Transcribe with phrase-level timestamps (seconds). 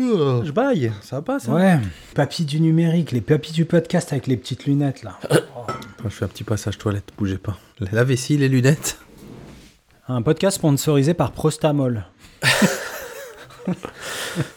[0.00, 1.78] Je baille, ça va pas ça Ouais,
[2.14, 5.18] papy du numérique, les papis du podcast avec les petites lunettes là.
[6.02, 7.58] Je fais un petit passage toilette, bougez pas.
[7.92, 8.98] La vessie, les lunettes.
[10.08, 12.04] Un podcast sponsorisé par Prostamol.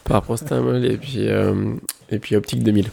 [0.05, 1.75] Par Prostamol et puis, euh,
[2.09, 2.89] et puis Optique 2000.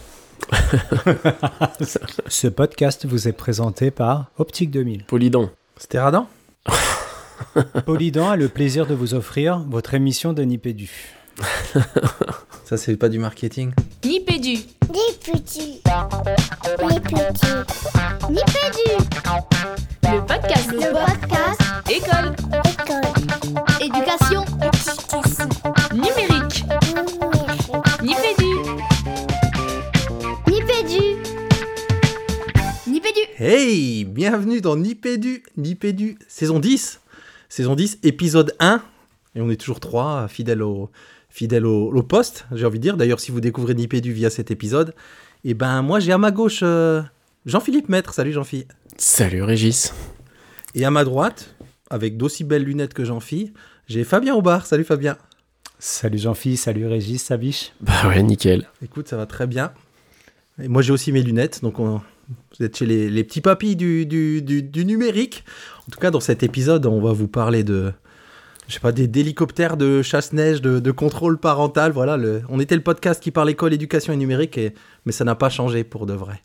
[2.26, 5.04] Ce podcast vous est présenté par Optique 2000.
[5.04, 5.50] Polydent.
[5.76, 6.26] C'était radin?
[7.86, 11.19] Polydent a le plaisir de vous offrir votre émission de Nipédu.
[12.64, 13.72] Ça, c'est pas du marketing.
[14.04, 14.58] Nipédu.
[14.88, 15.80] Nipédu.
[16.82, 17.20] Nipédu.
[18.30, 18.88] Nipédu.
[20.04, 20.70] Le podcast.
[20.72, 21.60] Le podcast.
[21.90, 22.34] École.
[22.64, 23.10] École.
[23.80, 24.44] Éducation.
[24.62, 25.48] Éducation.
[25.92, 26.64] Numérique.
[28.02, 28.02] Numérique.
[28.02, 28.52] Nipédu.
[30.46, 31.02] Nipédu.
[32.86, 33.20] Nipédu.
[33.38, 37.00] Hey Bienvenue dans Nipédu, Nipédu, saison 10.
[37.48, 38.82] Saison 10, épisode 1.
[39.34, 40.90] Et on est toujours 3, fidèles au,
[41.30, 42.96] fidèles au, au poste, j'ai envie de dire.
[42.96, 44.94] D'ailleurs, si vous découvrez Nipédu via cet épisode,
[45.44, 47.02] et ben moi j'ai à ma gauche euh,
[47.46, 48.12] Jean-Philippe Maître.
[48.12, 48.72] Salut Jean-Philippe.
[48.98, 49.94] Salut Régis.
[50.74, 51.54] Et à ma droite,
[51.88, 53.56] avec d'aussi belles lunettes que Jean-Philippe,
[53.88, 54.66] j'ai Fabien Aubard.
[54.66, 55.16] Salut Fabien.
[55.78, 57.72] Salut Jean-Philippe, salut Régis, Sabiche.
[57.80, 58.68] Bah ouais, nickel.
[58.84, 59.72] Écoute, ça va très bien.
[60.62, 62.02] Et moi, j'ai aussi mes lunettes, donc on-
[62.58, 65.42] vous êtes chez les, les petits papis du, du, du- du numérique.
[65.88, 67.92] En tout cas, dans cet épisode, on va vous parler de,
[68.70, 71.90] je sais pas, des d'hélicoptères de chasse-neige, de, contrôle parental.
[71.90, 72.16] Voilà,
[72.48, 74.74] on était le podcast qui parle école, éducation et numérique, et,
[75.04, 76.42] mais ça n'a pas changé pour de vrai.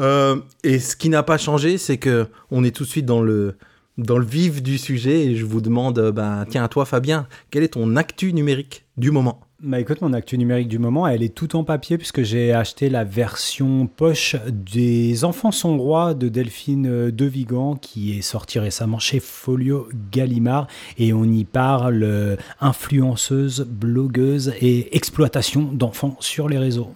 [0.00, 3.22] Euh, et ce qui n'a pas changé, c'est que on est tout de suite dans
[3.22, 3.54] le
[3.96, 7.26] dans le vif du sujet et je vous demande, euh, ben, tiens, à toi Fabien,
[7.50, 9.47] quel est ton actu numérique du moment?
[9.60, 12.88] Bah écoute, mon actu numérique du moment, elle est tout en papier puisque j'ai acheté
[12.88, 18.60] la version poche des Enfants sont rois de Delphine euh, De Vigan qui est sortie
[18.60, 26.48] récemment chez Folio Gallimard et on y parle euh, influenceuse, blogueuse et exploitation d'enfants sur
[26.48, 26.94] les réseaux.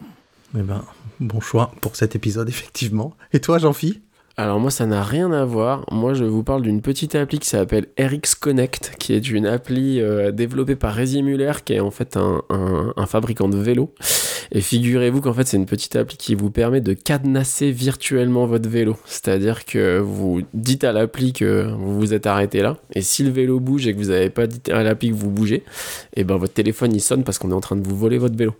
[0.56, 0.84] Eh ben,
[1.18, 3.16] bon choix pour cet épisode, effectivement.
[3.32, 4.02] Et toi, Jean-Phi?
[4.42, 5.84] Alors moi ça n'a rien à voir.
[5.92, 10.00] Moi je vous parle d'une petite appli qui s'appelle RX Connect, qui est une appli
[10.00, 13.94] euh, développée par Rezi Muller, qui est en fait un, un- fabricant de vélos.
[14.50, 18.68] Et figurez-vous qu'en fait c'est une petite appli qui vous permet de cadenasser virtuellement votre
[18.68, 18.96] vélo.
[19.04, 23.30] C'est-à-dire que vous dites à l'appli que vous vous êtes arrêté là, et si le
[23.30, 25.62] vélo bouge et que vous n'avez pas dit à l'appli que vous bougez,
[26.16, 28.36] et ben votre téléphone il sonne parce qu'on est en train de vous voler votre
[28.36, 28.54] vélo.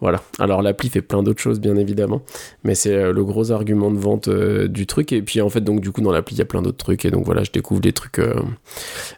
[0.00, 0.22] Voilà.
[0.38, 2.22] Alors l'appli fait plein d'autres choses bien évidemment,
[2.64, 5.12] mais c'est euh, le gros argument de vente euh, du truc.
[5.12, 7.04] Et puis en fait donc du coup dans l'appli il y a plein d'autres trucs
[7.04, 8.42] et donc voilà je découvre des trucs euh,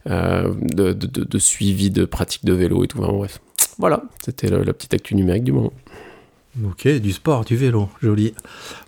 [0.04, 2.98] de, suivi de pratique de vélo et tout.
[2.98, 3.40] Bref.
[3.78, 5.72] Voilà, c'était la petite actu numérique du moment.
[6.66, 8.34] Ok, du sport, du vélo, joli.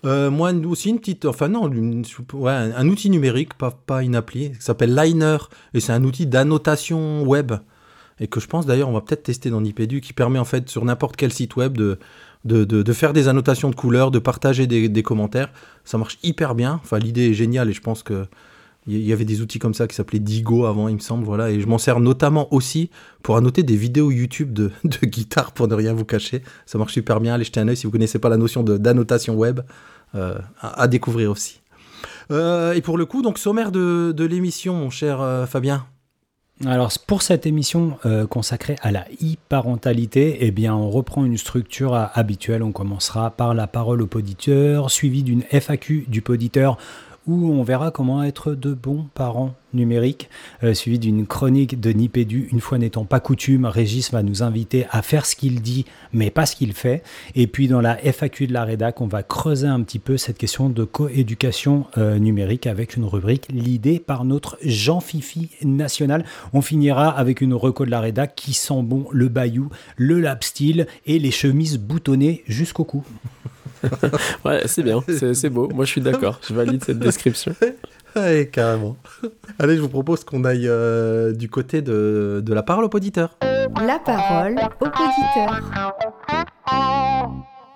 [0.05, 4.95] Moi aussi, une petite, enfin non, un outil numérique, pas, pas une appli, qui s'appelle
[4.95, 5.39] Liner,
[5.73, 7.53] et c'est un outil d'annotation web,
[8.21, 10.69] et que je pense d'ailleurs on va peut-être tester dans Nipédu, qui permet en fait
[10.69, 11.99] sur n'importe quel site web de,
[12.45, 15.51] de, de- faire des annotations de couleurs, de partager des, des commentaires.
[15.85, 18.27] Ça marche hyper bien, enfin l'idée est géniale, et je pense que
[18.87, 21.51] il y avait des outils comme ça qui s'appelaient Digo avant, il me semble, voilà,
[21.51, 22.91] et je m'en sers notamment aussi
[23.23, 26.43] pour annoter des vidéos YouTube de, de guitare, pour ne rien vous cacher.
[26.67, 27.33] Ça marche super bien.
[27.33, 29.61] Allez jeter un œil si vous connaissez pas la notion d'annotation web
[30.15, 31.63] euh, à, à découvrir aussi.
[32.31, 35.87] Euh, et pour le coup, donc sommaire de, de l'émission, mon cher euh, Fabien.
[36.63, 41.95] Alors pour cette émission euh, consacrée à la e-parentalité, eh bien on reprend une structure
[41.95, 42.63] euh, habituelle.
[42.63, 46.79] On commencera par la parole au poditeur, suivi d'une FAQ du poditeur
[47.27, 50.29] où on verra comment être de bons parents numériques,
[50.63, 52.49] euh, suivi d'une chronique de Nipédu.
[52.53, 56.31] Une fois n'étant pas coutume, Régis va nous inviter à faire ce qu'il dit, mais
[56.31, 57.03] pas ce qu'il fait.
[57.35, 60.39] Et puis dans la FAQ de la rédac, on va creuser un petit peu cette
[60.39, 66.25] question de coéducation euh, numérique avec une rubrique l'idée par notre Jean Fifi national.
[66.53, 70.45] On finira avec une reco de la rédac qui sent bon le bayou, le lap
[70.45, 73.05] style et les chemises boutonnées jusqu'au cou.
[74.45, 75.69] Ouais, c'est bien, c'est beau.
[75.69, 77.55] Moi je suis d'accord, je valide cette description.
[78.17, 78.97] Ouais, carrément.
[79.59, 83.37] Allez, je vous propose qu'on aille euh, du côté de, de la parole au poditeur.
[83.41, 85.61] La parole au poditeur.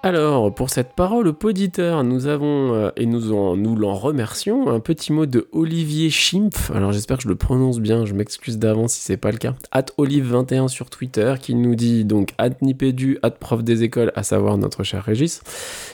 [0.05, 4.69] Alors, pour cette parole au poditeur, nous avons, euh, et nous, en, nous l'en remercions,
[4.69, 6.71] un petit mot de Olivier Schimpf.
[6.71, 9.57] Alors, j'espère que je le prononce bien, je m'excuse d'avance si c'est pas le cas.
[9.73, 14.57] At Olive21 sur Twitter, qui nous dit donc at Nipédu, prof des écoles, à savoir
[14.57, 15.43] notre cher Régis.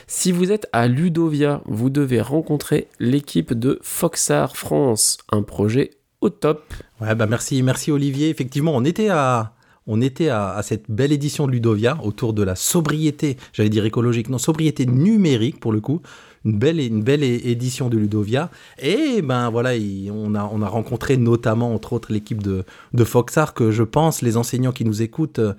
[0.05, 5.89] Si vous êtes à Ludovia, vous devez rencontrer l'équipe de Foxar France, un projet
[6.21, 6.75] au top.
[7.01, 8.29] Ouais, bah merci, merci Olivier.
[8.29, 9.54] Effectivement, on était à,
[9.87, 14.29] on était à, cette belle édition de Ludovia autour de la sobriété, j'allais dire écologique,
[14.29, 16.01] non, sobriété numérique pour le coup.
[16.43, 18.51] Une belle, une belle édition de Ludovia.
[18.79, 23.03] Et ben voilà, il- on, a, on a rencontré notamment, entre autres, l'équipe de, de
[23.03, 25.53] Foxar, que je pense, les enseignants qui nous écoutent, euh,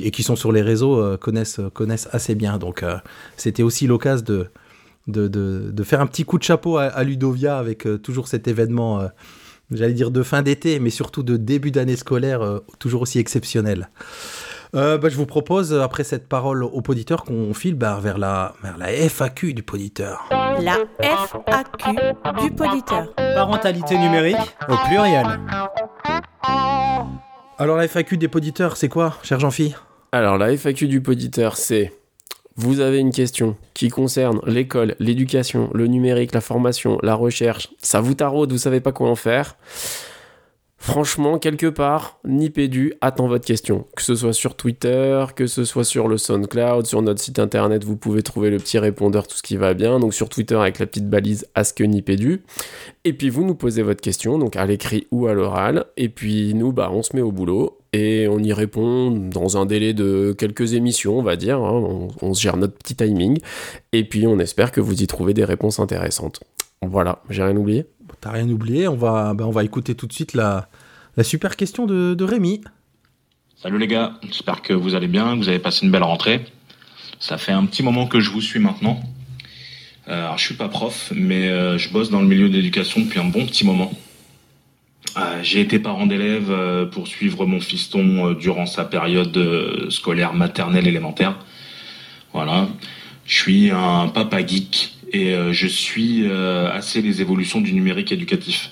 [0.00, 2.56] et qui sont sur les réseaux euh, connaissent, connaissent assez bien.
[2.58, 2.96] Donc euh,
[3.36, 4.48] c'était aussi l'occasion de,
[5.06, 9.00] de, de, faire un petit coup de chapeau à, Ludovia avec euh, toujours cet événement,
[9.00, 9.08] euh,
[9.70, 13.90] j'allais dire de fin d'été, mais surtout de début d'année scolaire, euh, toujours aussi exceptionnel.
[14.74, 18.54] Euh, bah, je vous propose, après cette parole au poditeur, qu'on file bah, vers, la,
[18.62, 20.28] vers la FAQ du poditeur.
[20.30, 21.96] La FAQ
[22.42, 23.14] du poditeur.
[23.16, 24.36] Parentalité numérique
[24.68, 25.26] au pluriel.
[27.58, 29.74] Alors la FAQ des poditeurs, c'est quoi, cher Jean-Phi?
[30.14, 31.90] Alors, la FAQ du poditeur, c'est
[32.56, 38.00] vous avez une question qui concerne l'école, l'éducation, le numérique, la formation, la recherche, ça
[38.00, 39.56] vous taraude, vous savez pas quoi en faire.
[40.82, 43.86] Franchement, quelque part, Nipédu attend votre question.
[43.94, 47.84] Que ce soit sur Twitter, que ce soit sur le SoundCloud, sur notre site internet,
[47.84, 50.00] vous pouvez trouver le petit répondeur, tout ce qui va bien.
[50.00, 52.42] Donc sur Twitter avec la petite balise AskNipédu.
[53.04, 55.84] Et puis vous nous posez votre question, donc à l'écrit ou à l'oral.
[55.96, 59.66] Et puis nous, bah, on se met au boulot et on y répond dans un
[59.66, 61.58] délai de quelques émissions, on va dire.
[61.58, 61.72] hein.
[61.72, 63.38] On, on se gère notre petit timing.
[63.92, 66.40] Et puis on espère que vous y trouvez des réponses intéressantes.
[66.80, 67.86] Voilà, j'ai rien oublié?
[68.20, 70.68] T'as rien oublié, on va, bah, on va écouter tout de suite la,
[71.16, 72.60] la super question de, de Rémi.
[73.56, 76.44] Salut les gars, j'espère que vous allez bien, que vous avez passé une belle rentrée.
[77.20, 79.00] Ça fait un petit moment que je vous suis maintenant.
[80.08, 83.00] Euh, alors je suis pas prof, mais euh, je bosse dans le milieu de l'éducation
[83.00, 83.92] depuis un bon petit moment.
[85.16, 89.90] Euh, J'ai été parent d'élève euh, pour suivre mon fiston euh, durant sa période euh,
[89.90, 91.36] scolaire maternelle élémentaire.
[92.32, 92.68] Voilà,
[93.26, 96.26] je suis un papa geek et je suis
[96.72, 98.70] assez les évolutions du numérique éducatif.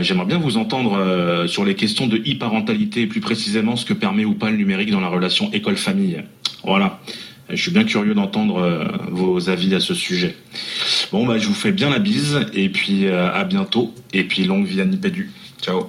[0.00, 4.24] J'aimerais bien vous entendre sur les questions de e-parentalité, et plus précisément ce que permet
[4.24, 6.22] ou pas le numérique dans la relation école-famille.
[6.64, 7.00] Voilà.
[7.50, 10.34] Je suis bien curieux d'entendre vos avis à ce sujet.
[11.12, 14.64] Bon, bah, je vous fais bien la bise, et puis à bientôt, et puis longue
[14.64, 15.30] vie à Nipédu.
[15.60, 15.86] Ciao.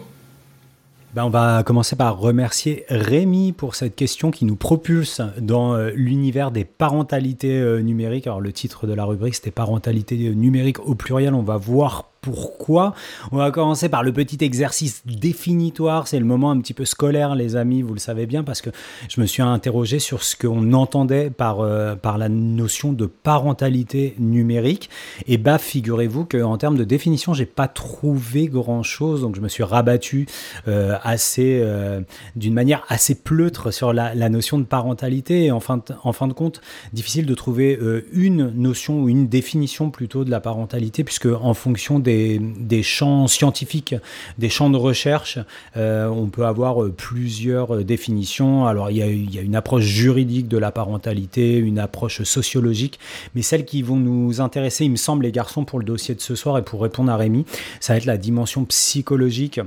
[1.14, 5.92] Ben, on va commencer par remercier Rémi pour cette question qui nous propulse dans euh,
[5.94, 8.28] l'univers des parentalités euh, numériques.
[8.28, 11.34] Alors le titre de la rubrique c'était parentalité numérique au pluriel.
[11.34, 12.94] On va voir pourquoi.
[13.32, 16.08] On va commencer par le petit exercice définitoire.
[16.08, 18.70] C'est le moment un petit peu scolaire, les amis, vous le savez bien, parce que
[19.10, 24.16] je me suis interrogé sur ce qu'on entendait par, euh, par la notion de parentalité
[24.20, 24.92] numérique.
[25.26, 29.22] Et bah, figurez-vous qu'en termes de définition, j'ai pas trouvé grand-chose.
[29.22, 30.28] Donc je me suis rabattu
[30.68, 32.02] euh, assez, euh,
[32.36, 35.46] d'une manière assez pleutre sur la, notion de parentalité.
[35.46, 36.62] Et en fin de, en fin de compte,
[36.94, 37.80] difficile de trouver
[38.14, 43.28] une notion ou une définition plutôt de la parentalité, puisque en fonction des, des champs
[43.28, 43.96] scientifiques,
[44.38, 45.40] des champs de recherche,
[45.78, 48.66] euh, on peut avoir euh, plusieurs euh, définitions.
[48.66, 52.24] Alors il y, a, il y a une approche juridique de la parentalité, une approche
[52.24, 53.00] sociologique,
[53.36, 56.22] mais celles qui vont nous intéresser, il me semble, les garçons, pour le dossier de
[56.22, 57.46] ce soir et pour répondre à Rémi,
[57.80, 59.60] ça va être la dimension psychologique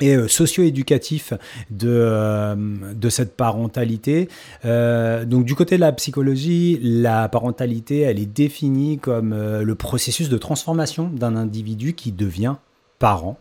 [0.00, 1.32] et euh, socio-éducatif
[1.70, 2.54] de, euh,
[2.94, 4.28] de cette parentalité.
[4.64, 10.28] Euh, donc du côté de la psychologie, la parentalité, elle est définie comme le processus
[10.28, 12.56] de transformation d'un individu qui devient
[12.98, 13.38] parent.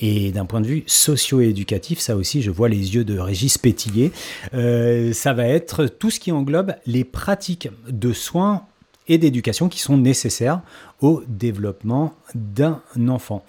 [0.00, 4.12] Et d'un point de vue socio-éducatif, ça aussi, je vois les yeux de Régis pétiller,
[4.54, 8.64] euh, ça va être tout ce qui englobe les pratiques de soins
[9.08, 10.60] et d'éducation qui sont nécessaires
[11.00, 13.44] au développement d'un enfant.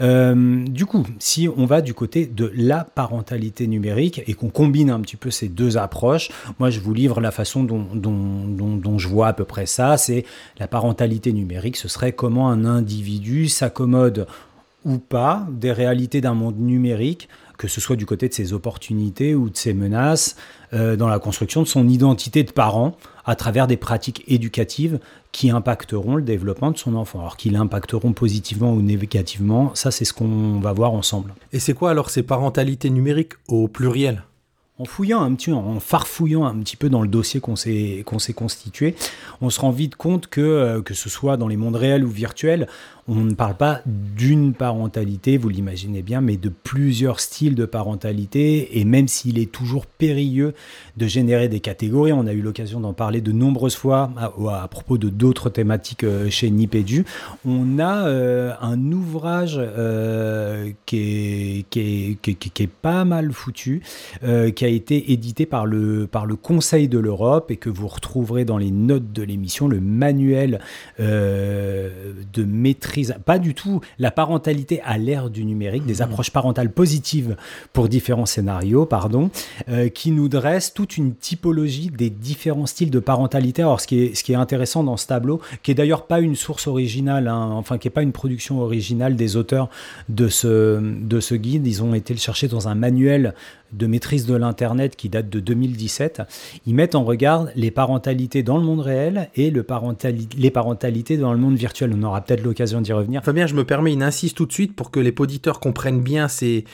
[0.00, 4.90] Euh, du coup, si on va du côté de la parentalité numérique et qu'on combine
[4.90, 9.08] un petit peu ces deux approches, moi je vous livre la façon dont, dont, je
[9.08, 10.24] vois à peu près ça, c'est
[10.58, 14.26] la parentalité numérique, ce serait comment un individu s'accommode
[14.84, 17.28] ou pas des réalités d'un monde numérique,
[17.62, 20.34] que ce soit du côté de ses opportunités ou de ses menaces,
[20.72, 24.98] euh, dans la construction de son identité de parent à travers des pratiques éducatives
[25.30, 27.20] qui impacteront le développement de son enfant.
[27.20, 31.34] Alors qu'ils l'impacteront positivement ou négativement, ça c'est ce qu'on va voir ensemble.
[31.52, 34.24] Et c'est quoi alors ces parentalités numériques au pluriel?
[34.78, 38.18] En fouillant un petit, en farfouillant un petit peu dans le dossier qu'on s'est qu'on
[38.18, 38.96] s'est constitué,
[39.40, 42.08] on se rend vite compte que euh, que ce soit dans les mondes réels ou
[42.08, 42.66] virtuels,
[43.08, 48.78] on ne parle pas d'une parentalité, vous l'imaginez bien, mais de plusieurs styles de parentalité.
[48.78, 50.54] Et même s'il est toujours périlleux
[50.96, 54.98] de générer des catégories, on a eu l'occasion d'en parler de nombreuses fois à, propos
[54.98, 57.04] de d'autres thématiques euh, chez Nipédu,
[57.44, 63.82] on a euh, un ouvrage euh, qui, est, pas mal foutu,
[64.20, 68.44] qui a été édité par le, par le Conseil de l'Europe et que vous retrouverez
[68.44, 70.60] dans les notes de l'émission, le manuel
[70.98, 72.91] de maîtrise,
[73.24, 77.36] pas du tout la parentalité à l'ère du numérique, des approches parentales positives
[77.72, 79.30] pour différents scénarios, pardon,
[79.68, 83.62] euh, qui nous dresse toute une typologie des différents styles de parentalité.
[83.62, 86.20] Alors, ce qui est, ce qui est intéressant dans ce tableau, qui est d'ailleurs pas
[86.20, 89.68] une source originale, hein, enfin, qui est pas une production originale des auteurs
[90.08, 93.34] de ce, de ce guide, ils ont été le chercher dans un manuel
[93.72, 96.22] de maîtrise de l'Internet qui date de 2017.
[96.66, 101.38] Ils mettent en regard les parentalités dans le monde réel et les parentalités dans le
[101.38, 101.92] monde virtuel.
[101.96, 103.22] On aura peut-être l'occasion d'y revenir.
[103.24, 106.28] Fabien, je me permets une insiste tout de suite pour que les auditeurs comprennent bien
[106.28, 106.64] ces,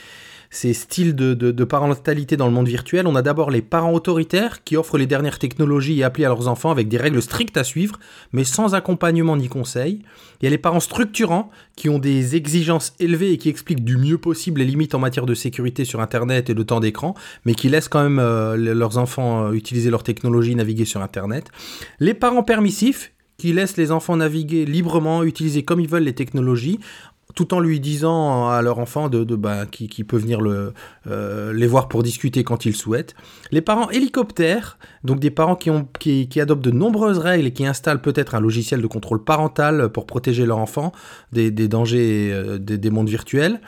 [0.51, 3.07] ces styles de, parentalité dans le monde virtuel.
[3.07, 6.49] On a d'abord les parents autoritaires qui offrent les dernières technologies et applis à leurs
[6.49, 7.99] enfants avec des règles strictes à suivre,
[8.33, 10.01] mais sans accompagnement ni conseil.
[10.41, 13.97] Il y a les parents structurants qui ont des exigences élevées et qui expliquent du
[13.97, 17.15] mieux possible les limites en matière de sécurité sur Internet et de temps d'écran,
[17.45, 21.03] mais qui laissent quand même euh, le- leurs enfants euh, utiliser leur technologie, naviguer sur
[21.03, 21.51] Internet.
[22.01, 26.81] Les parents permissifs qui laissent les enfants naviguer librement, utiliser comme ils veulent les technologies,
[27.39, 30.73] tout en lui disant à leur enfant de, bah, qui, peut venir le,
[31.07, 33.15] euh, les voir pour discuter quand il souhaite.
[33.53, 37.65] Les parents hélicoptères, donc des parents qui, ont, qui, adoptent de nombreuses règles et qui
[37.65, 40.91] installent peut-être un logiciel de contrôle parental pour protéger leur enfant
[41.31, 43.61] des, dangers euh, des, des mondes virtuels.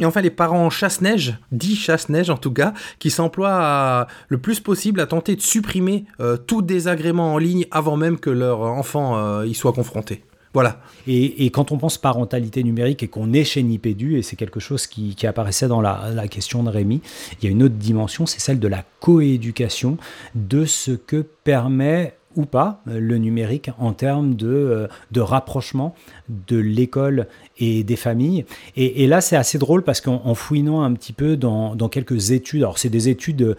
[0.00, 5.00] Et enfin les parents chasse-neige, dits chasse-neige en tout cas, qui s'emploient le plus possible
[5.00, 9.52] à tenter de supprimer euh, tout désagrément en ligne avant même que leur enfant y
[9.52, 10.22] soit confronté.
[10.54, 10.80] Voilà.
[11.06, 14.86] Et, quand on pense parentalité numérique et qu'on est chez Nipédu, et c'est quelque chose
[14.86, 17.00] qui, apparaissait dans la, question de Rémi,
[17.40, 19.96] il y a une autre dimension, c'est celle de la coéducation,
[20.34, 25.94] de ce que permet ou pas euh, le numérique en termes de, euh, de rapprochement
[26.28, 27.26] de l'école
[27.58, 28.44] et des familles.
[28.76, 32.62] Et, là, c'est assez drôle parce qu'en en fouinant un petit peu dans, quelques études,
[32.62, 33.56] alors c'est des études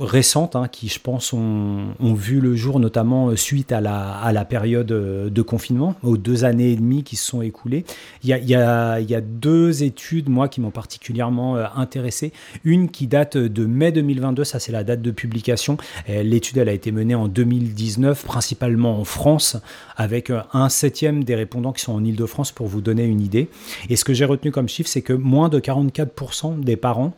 [0.00, 4.90] récentes hein, qui, je pense, ont, vu le jour, notamment euh, suite à la, période
[4.92, 7.84] euh, de confinement, aux deux années et demie qui se sont écoulées.
[8.22, 12.32] Il y a, deux études, moi, qui m'ont particulièrement euh, intéressé.
[12.64, 15.76] Une qui date de mai 2022, ça c'est la date de publication.
[16.08, 19.56] L'étude, elle a été menée en 2019, principalement en France,
[19.96, 23.48] avec un septième des répondants qui sont en Ile-de-France, pour vous donner une idée.
[23.88, 27.12] Et ce que j'ai retenu comme chiffre, c'est que moins de 44% des parents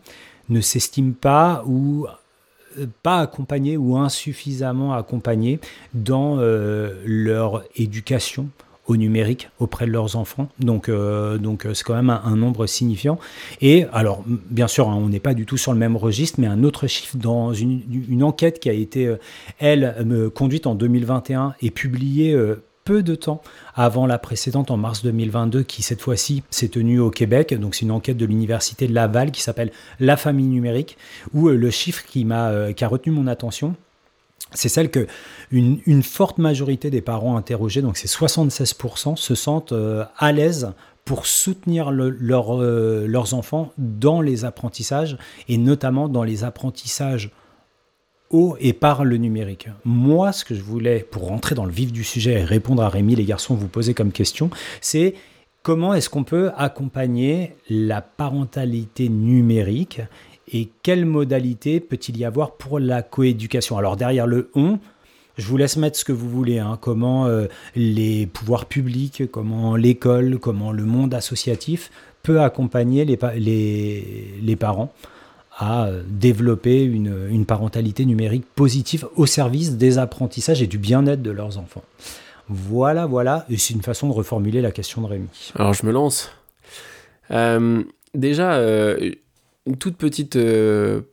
[0.49, 2.07] ne s'estiment pas ou
[3.03, 5.61] pas accompagnés ou insuffisamment accompagnés
[5.95, 8.49] dans euh, leur éducation
[8.87, 10.49] au numérique auprès de leurs enfants.
[10.59, 13.19] Donc, euh, donc euh, c'est quand même un, nombre signifiant.
[13.61, 16.49] Et alors, bien sûr, hein, on n'est pas du tout sur le même registre, mais
[16.49, 19.15] un autre chiffre dans une, une enquête qui a été,
[19.59, 19.95] elle,
[20.35, 22.37] conduite en 2021 et publiée
[22.85, 23.43] peu de temps
[23.75, 27.55] avant la précédente en mars 2022 qui cette fois-ci s'est tenue au Québec.
[27.55, 30.97] Donc c'est une enquête de l'université de Laval qui s'appelle La famille numérique
[31.33, 33.75] où euh, le chiffre euh, qui a retenu mon attention
[34.53, 35.07] c'est celle que
[35.53, 40.73] une, forte majorité des parents interrogés, donc c'est 76%, se sentent euh, à l'aise
[41.05, 45.19] pour soutenir le- leur, leurs enfants dans les apprentissages
[45.49, 47.31] et notamment dans les apprentissages
[48.61, 49.69] et par le numérique.
[49.85, 52.89] Moi, ce que je voulais, pour rentrer dans le vif du sujet et répondre à
[52.89, 55.15] Rémi, les garçons, vous poser comme question, c'est
[55.63, 60.01] comment est-ce qu'on peut accompagner la parentalité numérique
[60.53, 63.77] et quelle modalité peut-il y avoir pour la coéducation?
[63.77, 64.79] Alors derrière le on,
[65.37, 69.75] je vous laisse mettre ce que vous voulez, hein, comment euh, les pouvoirs publics, comment
[69.75, 71.91] l'école, comment le monde associatif
[72.23, 74.93] peut accompagner les, pa- les, les parents
[75.61, 81.31] à euh, développer une, parentalité numérique positive au service des apprentissages et du bien-être de
[81.31, 81.85] leurs enfants.
[82.49, 85.53] Voilà, voilà, et c'est une façon de reformuler la question de Rémi.
[85.55, 86.31] Alors je me lance.
[87.31, 87.83] Euh,
[88.15, 89.11] déjà, euh,
[89.67, 90.39] une toute petite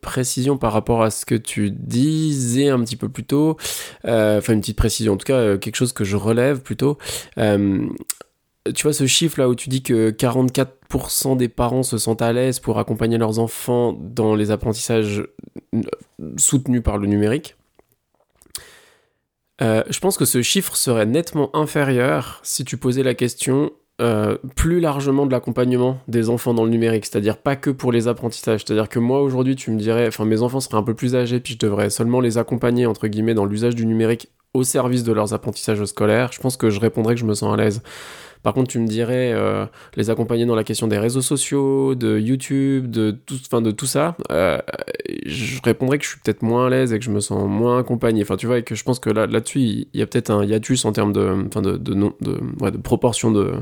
[0.00, 3.56] précision par rapport à ce que tu disais un petit peu plus tôt.
[4.04, 6.96] Enfin, une petite précision, en tout cas, quelque chose que je relève plutôt.
[7.36, 10.68] Tu vois ce chiffre là où tu dis que 44%
[11.36, 15.26] des parents se sentent à l'aise pour accompagner leurs enfants dans les apprentissages
[15.74, 15.82] euh,
[16.36, 17.56] soutenus par le numérique.
[19.60, 24.38] Euh, je pense que ce chiffre serait nettement inférieur si tu posais la question euh,
[24.54, 28.62] plus largement de l'accompagnement des enfants dans le numérique, c'est-à-dire pas que pour les apprentissages.
[28.64, 31.40] C'est-à-dire que moi aujourd'hui, tu me dirais, enfin mes enfants seraient un peu plus âgés,
[31.40, 35.12] puis je devrais seulement les accompagner entre guillemets dans l'usage du numérique au service de
[35.12, 36.30] leurs apprentissages scolaires.
[36.32, 37.82] Je pense que je répondrais que je me sens à l'aise.
[38.42, 39.66] Par contre, tu me dirais euh,
[39.96, 43.86] les accompagner dans la question des réseaux sociaux, de YouTube, de tout, enfin de tout
[43.86, 44.16] ça.
[44.30, 44.58] euh,
[45.26, 47.78] je répondrais que je suis peut-être moins à l'aise et que je me sens moins
[47.78, 48.22] accompagné.
[48.22, 50.44] Enfin, tu vois, et que je pense que là, là-dessus, il y a peut-être un
[50.44, 53.52] hiatus en termes de, enfin de, de, de, ouais, de proportion de,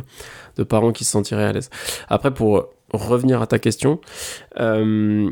[0.57, 1.71] de parents qui se sentiraient à l'aise.
[2.09, 4.01] Après, pour revenir à ta question,
[4.61, 5.31] euh,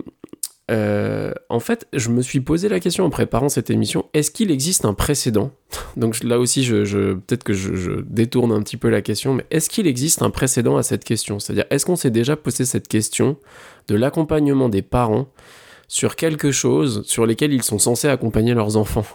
[0.71, 4.51] euh, en fait, je me suis posé la question en préparant cette émission est-ce qu'il
[4.51, 5.51] existe un précédent?
[5.97, 9.69] Donc là aussi, peut-être que je, je détourne un petit peu la question, mais est-ce
[9.69, 11.39] qu'il existe un précédent à cette question?
[11.39, 13.37] C'est-à-dire, est-ce qu'on s'est déjà posé cette question
[13.89, 15.29] de l'accompagnement des parents
[15.87, 19.07] sur quelque chose sur lesquels ils sont censés accompagner leurs enfants?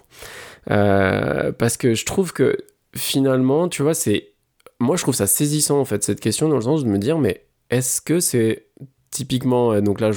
[0.70, 2.58] Euh, Parce que je trouve que
[2.96, 4.34] finalement, tu vois, c'est.
[4.80, 7.18] Moi, je trouve ça saisissant, en fait, cette question, dans le sens de me dire,
[7.18, 8.68] mais est-ce que c'est
[9.12, 10.12] typiquement, euh, donc là,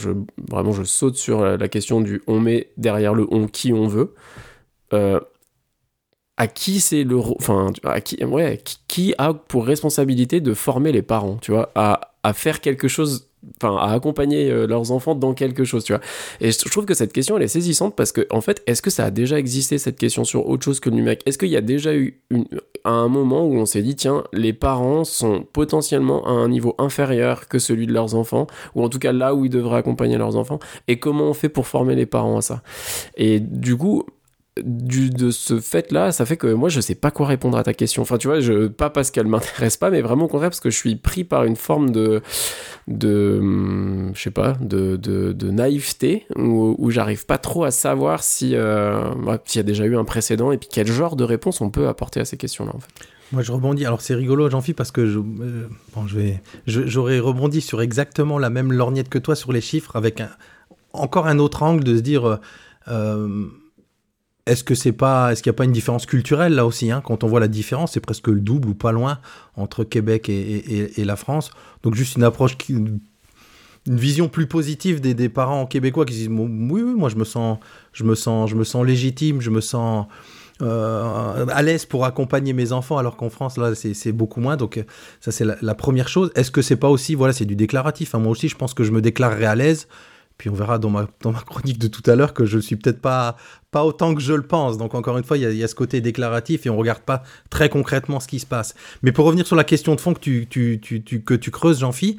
[0.51, 4.15] vraiment, je saute sur la question du on met derrière le on qui on veut.
[4.93, 5.21] Euh,
[6.37, 7.17] à qui c'est le.
[7.19, 12.33] Enfin, à qui, ouais, qui, a pour responsabilité de former les parents, tu vois, à
[12.33, 13.29] faire quelque chose.
[13.61, 16.01] Enfin, à accompagner euh, leurs enfants dans quelque chose, tu vois.
[16.41, 18.91] Et je trouve que cette question, elle est saisissante parce que, en fait, est-ce que
[18.91, 21.23] ça a déjà existé, cette question sur autre chose que le numérique?
[21.27, 22.21] Est-ce qu'il y a déjà eu
[22.85, 26.77] à un moment où on s'est dit, tiens, les parents sont potentiellement à un niveau
[26.79, 30.19] inférieur que celui de leurs enfants, ou en tout cas là où ils devraient accompagner
[30.19, 32.63] leurs enfants, et comment on fait pour former les parents à ça?
[33.17, 34.05] Et du coup,
[34.61, 37.73] du, de ce fait-là, ça fait que moi, je sais pas quoi répondre à ta
[37.73, 38.03] question.
[38.03, 40.71] Enfin, tu vois, je, pas parce qu'elle m'intéresse pas, mais vraiment au contraire, parce que
[40.71, 42.21] je suis pris par une forme de,
[42.87, 48.55] de hum, je sais pas, de, de, naïveté, où, j'arrive pas trop à savoir si,
[48.55, 51.61] euh, ouais, s'il y a déjà eu un précédent, et puis quel genre de réponse
[51.63, 52.91] on peut apporter à ces questions-là, en fait.
[53.33, 53.87] Moi, je rebondis.
[53.87, 57.81] Alors, c'est rigolo, j'en fis parce que je, euh, bon, je vais, j'aurais rebondi sur
[57.81, 60.29] exactement la même lorgnette que toi sur les chiffres, avec un,
[60.93, 62.41] encore un autre angle de se dire,
[62.89, 63.47] euh,
[64.47, 67.01] est-ce que c'est pas, est-ce qu'il n'y a pas une différence culturelle là aussi hein
[67.05, 69.21] Quand on voit la différence, c'est presque le double ou pas loin
[69.57, 71.51] entre Québec et, la France.
[71.83, 73.01] Donc, juste une approche qui, une
[73.87, 77.59] vision plus positive des, parents québécois qui se disent, oui, moi, je me sens,
[77.93, 80.07] je me sens, je me sens légitime, je me sens
[80.61, 84.57] euh, à l'aise pour accompagner mes enfants, alors qu'en France, là, c'est beaucoup moins.
[84.57, 84.85] Donc,
[85.21, 86.33] ça, c'est la, première chose.
[86.35, 88.15] Est-ce que c'est pas aussi, voilà, c'est du déclaratif.
[88.15, 88.19] hein.
[88.19, 89.87] Moi aussi, je pense que je me déclarerai à l'aise.
[90.43, 92.75] Puis on verra dans ma, dans ma chronique de tout à l'heure que je suis
[92.75, 93.37] peut-être pas,
[93.71, 94.77] pas autant que je le pense.
[94.77, 97.69] Donc, encore une fois, il y, a- ce côté déclaratif et on regarde pas très
[97.69, 98.75] concrètement ce qui se passe.
[99.05, 100.49] Mais pour revenir sur la question de fond que tu,
[101.25, 102.17] que tu creuses, Jean-Phi,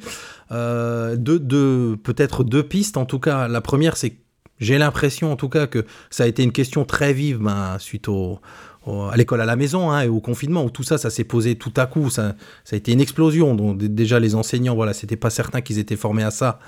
[0.52, 2.96] euh, deux, peut-être deux pistes.
[2.96, 4.16] En tout cas, la première, c'est
[4.58, 8.08] j'ai l'impression, en tout cas, que ça a été une question très vive ben, suite
[8.08, 11.56] à l'école à la maison hein, et au confinement, où tout ça, ça s'est posé
[11.56, 12.08] tout à coup.
[12.08, 13.54] Ça, ça a été une explosion.
[13.54, 16.58] Donc, déjà, les enseignants, voilà, c'était pas certain qu'ils étaient formés à ça,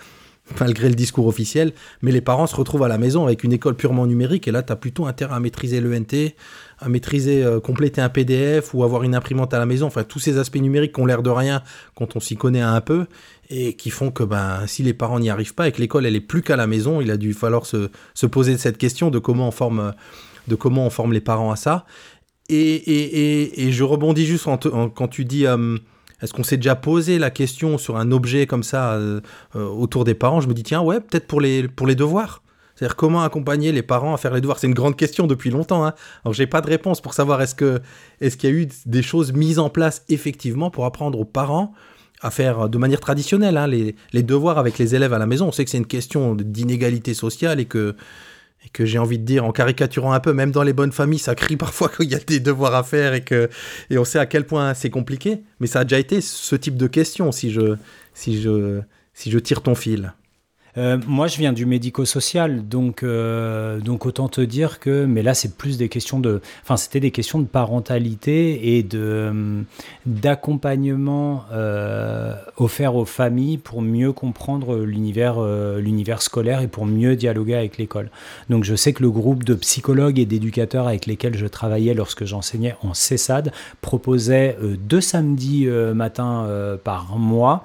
[0.60, 1.72] malgré le discours officiel.
[2.02, 4.48] Mais les parents se retrouvent à la maison avec une école purement numérique.
[4.48, 6.32] Et là, tu as plutôt intérêt à maîtriser l'ENT,
[6.78, 9.86] à maîtriser, euh, compléter un PDF ou avoir une imprimante à la maison.
[9.86, 11.62] Enfin, tous ces aspects numériques qui ont l'air de rien
[11.94, 13.06] quand on s'y connaît un peu
[13.48, 16.16] et qui font que ben, si les parents n'y arrivent pas et que l'école elle
[16.16, 19.18] est plus qu'à la maison, il a dû falloir se, se poser cette question de
[19.18, 19.94] comment on forme,
[20.48, 21.86] de comment on forme les parents à ça.
[22.48, 25.46] Et, et, et, je rebondis juste en quand tu dis
[26.26, 29.20] est-ce qu'on s'est déjà posé la question sur un objet comme ça euh,
[29.54, 30.40] euh, autour des parents?
[30.40, 31.62] Je me dis tiens ouais peut-être pour les,
[31.94, 32.42] devoirs.
[32.74, 34.58] C'est-à-dire comment accompagner les parents à faire les devoirs?
[34.58, 35.86] C'est une grande question depuis longtemps.
[35.86, 35.94] Hein.
[36.24, 37.80] Alors pas de réponse pour savoir est-ce que
[38.20, 41.72] qu'il y a eu des choses mises en place effectivement pour apprendre aux parents
[42.22, 45.46] à faire de manière traditionnelle hein, les devoirs avec les élèves à la maison?
[45.46, 47.94] On sait que c'est une question d'inégalité sociale et que
[48.64, 51.18] et que j'ai envie de dire en caricaturant un peu, même dans les bonnes familles,
[51.18, 53.48] ça crie parfois qu'il y a des devoirs à faire et que
[53.90, 55.42] et on sait à quel point c'est compliqué.
[55.60, 57.76] Mais ça a déjà été ce type de question si je
[58.14, 58.80] si je
[59.14, 60.12] si je tire ton fil.
[60.76, 65.34] Euh, moi, je viens du médico-social, donc, euh, donc autant te dire que, mais là,
[65.34, 69.64] c'est plus des questions de, enfin, c'était des questions de parentalité et de hum,
[70.04, 77.16] d'accompagnement euh, offert aux familles pour mieux comprendre l'univers, euh, l'univers scolaire et pour mieux
[77.16, 78.10] dialoguer avec l'école.
[78.50, 82.24] Donc, je sais que le groupe de psychologues et d'éducateurs avec lesquels je travaillais lorsque
[82.24, 87.64] j'enseignais en CESAD proposait euh, deux samedis euh, euh, par mois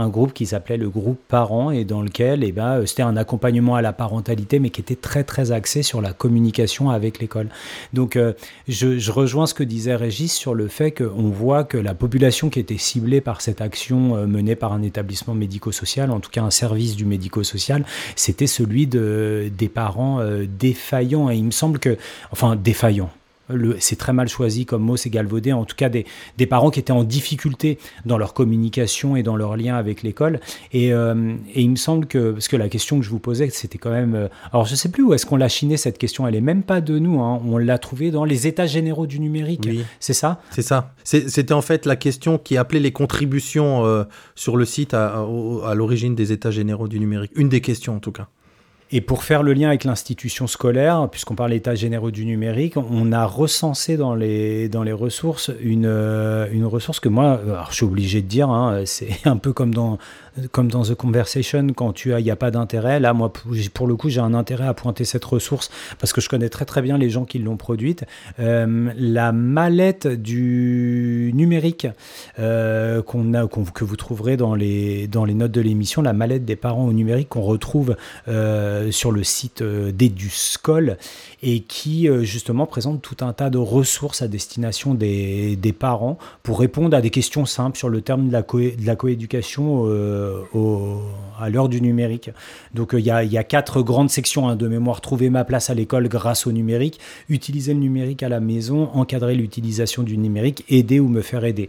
[0.00, 3.16] un groupe qui s'appelait le groupe parents et dans lequel eh ben, euh, c'était un
[3.16, 7.48] accompagnement à la parentalité mais qui était très très axé sur la communication avec l'école.
[7.92, 8.32] Donc euh,
[8.68, 12.60] je, rejoins ce que disait Régis sur le fait qu'on voit que la population qui
[12.60, 16.50] était ciblée par cette action euh, menée par un établissement médico-social, en tout cas un
[16.50, 17.84] service du médico-social,
[18.16, 20.20] c'était celui de, des parents
[20.58, 21.96] défaillants et il me semble que,
[22.32, 23.10] enfin défaillants,
[23.78, 26.06] c'est très mal choisi comme mot, c'est galvaudé, en tout cas des,
[26.38, 30.40] des parents qui étaient en difficulté dans leur communication et dans leur lien avec l'école.
[30.72, 33.48] Et, euh, et il me semble que, parce que la question que je vous posais,
[33.50, 34.14] c'était quand même...
[34.14, 36.62] euh, alors je sais plus où est-ce qu'on l'a chiné cette question, elle est même
[36.62, 37.40] pas de nous, hein.
[37.46, 39.64] on l'a trouvée dans les états généraux du numérique.
[39.66, 39.84] Oui.
[40.00, 40.40] C'est ça?
[40.50, 40.94] C'est ça.
[41.04, 45.22] C'était en fait la question qui appelait les contributions euh, sur le site à, à-
[45.22, 47.32] au- à l'origine des états généraux du numérique.
[47.34, 48.28] Une des questions en tout cas.
[48.92, 53.12] Et pour faire le lien avec l'institution scolaire, puisqu'on parle d'état généraux du numérique, on
[53.12, 58.20] a recensé dans les, ressources une, euh, une ressource que moi, alors je suis obligé
[58.20, 59.98] de dire, hein, c'est un peu comme dans,
[60.52, 63.00] comme dans The Conversation, quand tu as, il n'y a pas d'intérêt.
[63.00, 63.32] Là, moi,
[63.74, 66.64] pour, le coup, j'ai un intérêt à pointer cette ressource parce que je connais très
[66.64, 68.04] très bien les gens qui l'ont produite.
[68.38, 71.86] Euh, la mallette du numérique
[72.38, 76.44] euh, qu'on a, que vous trouverez dans les, dans les notes de l'émission, la mallette
[76.44, 77.96] des parents au numérique qu'on retrouve
[78.28, 80.96] euh, sur le site d'Eduscol
[81.42, 86.60] et qui justement présente tout un tas de ressources à destination des, des parents pour
[86.60, 89.84] répondre à des questions simples sur le terme de la, de la coéducation
[90.54, 91.00] au-
[91.40, 92.30] à l'heure du numérique.
[92.74, 95.00] Donc euh, il y, a, y a quatre grandes sections hein, de mémoire.
[95.00, 99.34] Trouver ma place à l'école grâce au numérique, utiliser le numérique à la maison, encadrer
[99.34, 101.68] l'utilisation du numérique, aider ou me faire aider.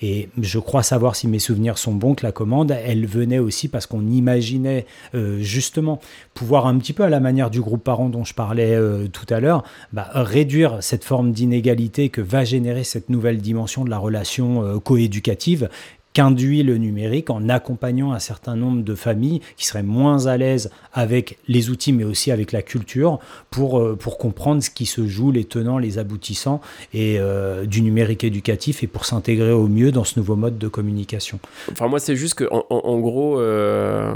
[0.00, 3.68] Et je crois savoir si mes souvenirs sont bons que la commande, elle venait aussi
[3.68, 6.00] parce qu'on imaginait euh, justement
[6.34, 9.26] pouvoir un petit peu à la manière du groupe parent dont je parlais euh, tout
[9.32, 13.98] à l'heure, bah, réduire cette forme d'inégalité que va générer cette nouvelle dimension de la
[13.98, 15.68] relation euh, coéducative
[16.12, 20.70] qu'induit le numérique en accompagnant un certain nombre de familles qui seraient moins à l'aise
[20.92, 23.18] avec les outils mais aussi avec la culture
[23.50, 26.60] pour, euh, pour comprendre ce qui se joue, les tenants, les aboutissants
[26.92, 30.68] et, euh, du numérique éducatif et pour s'intégrer au mieux dans ce nouveau mode de
[30.68, 31.38] communication.
[31.70, 34.12] Enfin, moi, c'est juste que, en, en- en gros, euh,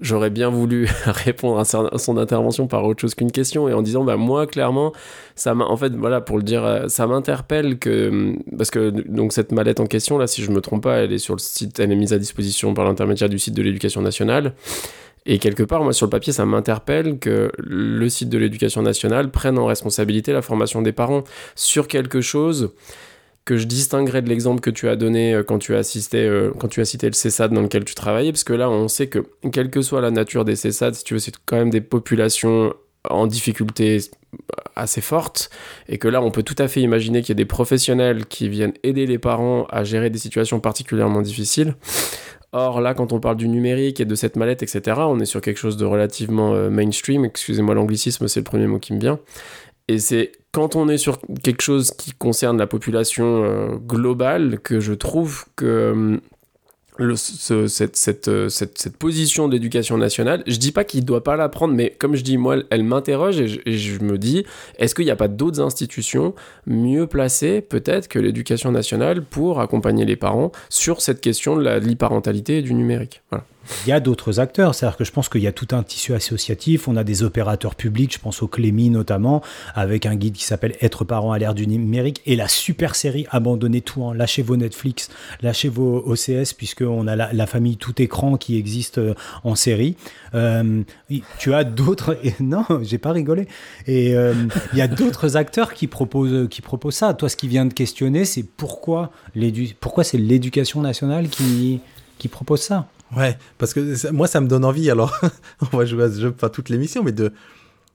[0.00, 4.04] j'aurais bien voulu répondre à son intervention par autre chose qu'une question et en disant,
[4.04, 4.92] bah, moi, clairement,
[5.34, 9.52] ça en fait, voilà, pour le dire, euh, ça m'interpelle que, parce que, donc, cette
[9.52, 11.92] mallette en question, là, si je me trompe pas, elle est sur le site, elle
[11.92, 14.54] est mise à disposition par l'intermédiaire du site de l'éducation nationale.
[15.26, 19.30] Et quelque part, moi, sur le papier, ça m'interpelle que le site de l'éducation nationale
[19.30, 22.72] prenne en responsabilité la formation des parents sur quelque chose
[23.44, 26.52] que je distinguerais de l'exemple que tu as donné euh, quand tu as assisté, euh,
[26.58, 29.08] quand tu as cité le CESAD dans lequel tu travaillais, parce que là, on sait
[29.08, 29.20] que
[29.52, 32.74] quelle que soit la nature des CESAD, si tu veux, c'est quand même des populations
[33.08, 33.98] en difficulté
[34.76, 35.48] assez forte
[35.88, 38.50] et que là on peut tout à fait imaginer qu'il y a des professionnels qui
[38.50, 41.74] viennent aider les parents à gérer des situations particulièrement difficiles
[42.52, 45.40] Or là, quand on parle du numérique et de cette mallette, etc., on est sur
[45.40, 47.24] quelque chose de relativement euh, mainstream.
[47.24, 49.20] Excusez-moi l'anglicisme, c'est le premier mot qui me vient.
[49.86, 54.80] Et c'est quand on est sur quelque chose qui concerne la population euh, globale que
[54.80, 56.20] je trouve que hum,
[57.00, 62.14] euh, cette, position d'éducation nationale, je dis pas qu'il doit pas la prendre, mais comme
[62.14, 64.44] je dis, moi, elle, m'interroge et je, me dis,
[64.78, 66.34] est-ce qu'il n'y a pas d'autres institutions
[66.66, 71.80] mieux placées, peut-être, que l'éducation nationale pour accompagner les parents sur cette question de la-
[71.80, 73.22] de et du numérique?
[73.30, 73.44] Voilà.
[73.86, 76.14] Il y a d'autres acteurs, c'est-à-dire que je pense qu'il y a tout un tissu
[76.14, 79.42] associatif, on a des opérateurs publics, je pense au Clémy notamment,
[79.74, 83.26] avec un guide qui s'appelle Être parent à l'ère du numérique, et la super série
[83.30, 84.14] Abandonnez tout, hein.
[84.14, 85.08] lâchez vos Netflix,
[85.40, 89.96] lâchez vos OCS, puisqu'on a la, famille tout écran qui existe euh, en série.
[90.34, 90.82] Euh,
[91.38, 92.16] tu as d'autres...
[92.40, 93.46] Non, j'ai pas rigolé.
[93.86, 94.34] Et euh,
[94.72, 97.14] il y a d'autres acteurs qui proposent, qui proposent ça.
[97.14, 99.10] Toi, ce qui vient de questionner, c'est pourquoi,
[99.80, 101.80] pourquoi c'est l'éducation nationale qui,
[102.18, 102.88] qui propose ça?
[103.16, 104.90] Ouais, parce que moi, ça me donne envie.
[104.90, 105.18] Alors,
[105.72, 107.32] on va jouer à ce jeu pas toute l'émission, mais de,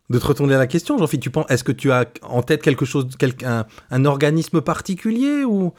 [0.10, 0.98] de te retourner à la question.
[0.98, 4.62] Jean-Philippe, tu penses, est-ce que tu as en tête quelque chose, quel- un, un organisme
[4.62, 5.74] particulier ou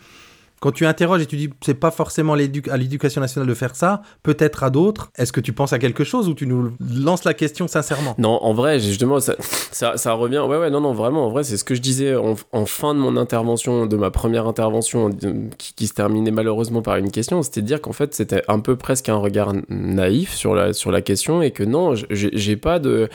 [0.61, 2.37] quand tu interroges et tu dis c'est pas forcément à
[2.77, 5.11] l'éducation nationale de faire ça, peut-être à d'autres.
[5.17, 8.15] Est-ce que tu penses à quelque chose ou tu nous lances la question sincèrement?
[8.19, 10.39] Non, en vrai, justement, ça, ça, ça revient.
[10.39, 12.95] Ouais, ouais, non, non, vraiment, en vrai, c'est ce que je disais en, en fin
[12.95, 15.11] de mon intervention, de ma première intervention,
[15.59, 17.43] qui, qui se terminait malheureusement par une question.
[17.43, 20.91] C'était de dire qu'en fait, c'était un peu presque un regard naïf sur la, sur
[20.91, 23.09] la question et que non, j'ai j'ai pas de.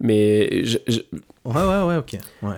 [0.00, 0.64] Mais.
[0.64, 1.00] je- je-
[1.44, 2.16] Ouais, ouais, ouais, ok.
[2.42, 2.56] Ouais.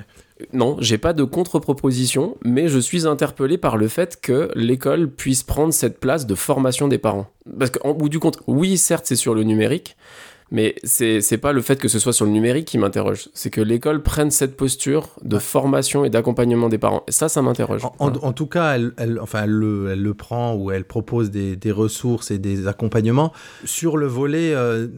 [0.52, 5.42] Non, j'ai pas de contre-proposition, mais je suis interpellé par le fait que l'école puisse
[5.42, 7.26] prendre cette place de formation des parents.
[7.58, 9.96] Parce qu'en bout du compte, oui, certes, c'est sur le numérique,
[10.50, 13.28] mais c'est c'est pas le fait que ce soit sur le numérique qui m'interroge.
[13.34, 17.02] C'est que l'école prenne cette posture de formation et d'accompagnement des parents.
[17.08, 17.82] Et ça, ça m'interroge.
[17.98, 22.38] En, tout cas, elle, enfin, elle le, prend ou elle propose des, des ressources et
[22.38, 23.32] des accompagnements
[23.64, 24.88] sur le volet euh,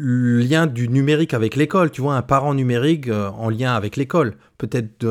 [0.00, 1.90] lien du numérique avec l'école.
[1.90, 4.34] Tu vois, un parent numérique euh, en lien avec l'école.
[4.58, 5.06] Peut-être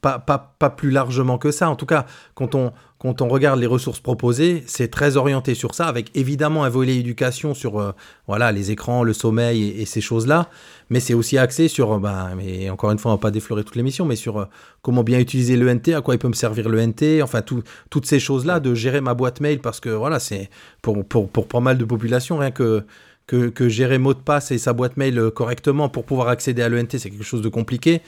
[0.00, 1.68] pas, pas, pas plus largement que ça.
[1.68, 5.74] En tout cas, quand on, quand on regarde les ressources proposées, c'est très orienté sur
[5.74, 7.92] ça, avec évidemment un volet éducation sur euh,
[8.26, 10.48] voilà, les écrans, le sommeil et, ces choses-là.
[10.90, 13.76] Mais c'est aussi axé sur, ben, mais encore une fois, on va pas déflorer toute
[13.76, 14.48] l'émission, mais sur
[14.82, 17.62] comment bien utiliser le NT, à quoi il peut me servir le NT, enfin tout-
[17.90, 20.48] toutes ces choses-là, de gérer ma boîte mail, parce que voilà, c'est
[20.82, 22.84] pour, pour, pour pas mal de populations, rien que,
[23.26, 26.68] que, gérer mot de passe et sa boîte mail euh, correctement pour pouvoir accéder à
[26.68, 28.00] l'ENT, c'est quelque chose de compliqué.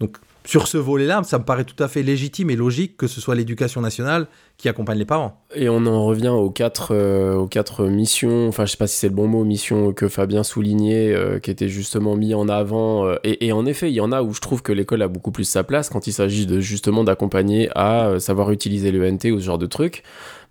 [0.00, 3.20] Donc sur ce volet-là, ça me paraît tout à fait légitime et logique que ce
[3.20, 5.42] soit l'éducation nationale qui accompagne les parents.
[5.54, 8.96] Et on en revient aux quatre, euh, aux quatre missions, enfin je sais pas si
[8.96, 13.10] c'est le bon mot, missions que Fabien soulignait, euh, qui étaient justement mis en avant.
[13.24, 15.32] et, et en effet, il y en a où je trouve que l'école a beaucoup
[15.32, 19.40] plus sa place quand il s'agit de justement d'accompagner à savoir utiliser le NT ou
[19.40, 20.04] ce genre de trucs.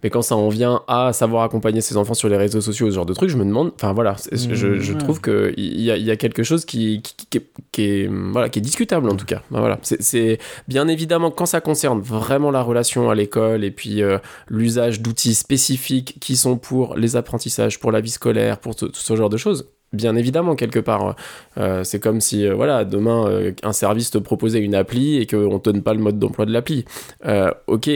[0.03, 2.95] Mais quand ça en vient à savoir accompagner ses enfants sur les réseaux sociaux ce
[2.95, 4.97] genre de trucs, je me demande, enfin voilà, Mmh, je, je ouais.
[4.99, 7.83] trouve qu'il y a, il y a quelque chose qui, qui, qui- qui est, qui
[7.83, 9.41] est, voilà, qui est discutable en tout cas.
[9.51, 9.79] Ben voilà.
[9.81, 14.17] C'est- C'est bien évidemment quand ça concerne vraiment la relation à l'école et puis euh,
[14.47, 18.99] l'usage d'outils spécifiques qui sont pour les apprentissages, pour la vie scolaire, pour tout, tout
[18.99, 19.69] ce genre de choses.
[19.93, 21.15] Bien évidemment, quelque part.
[21.57, 25.25] Euh, c'est comme si, euh, voilà, demain, euh, un service te proposait une appli et
[25.25, 26.83] qu'on te donne pas le mode d'emploi de l'appli.
[27.25, 27.89] Euh, ok,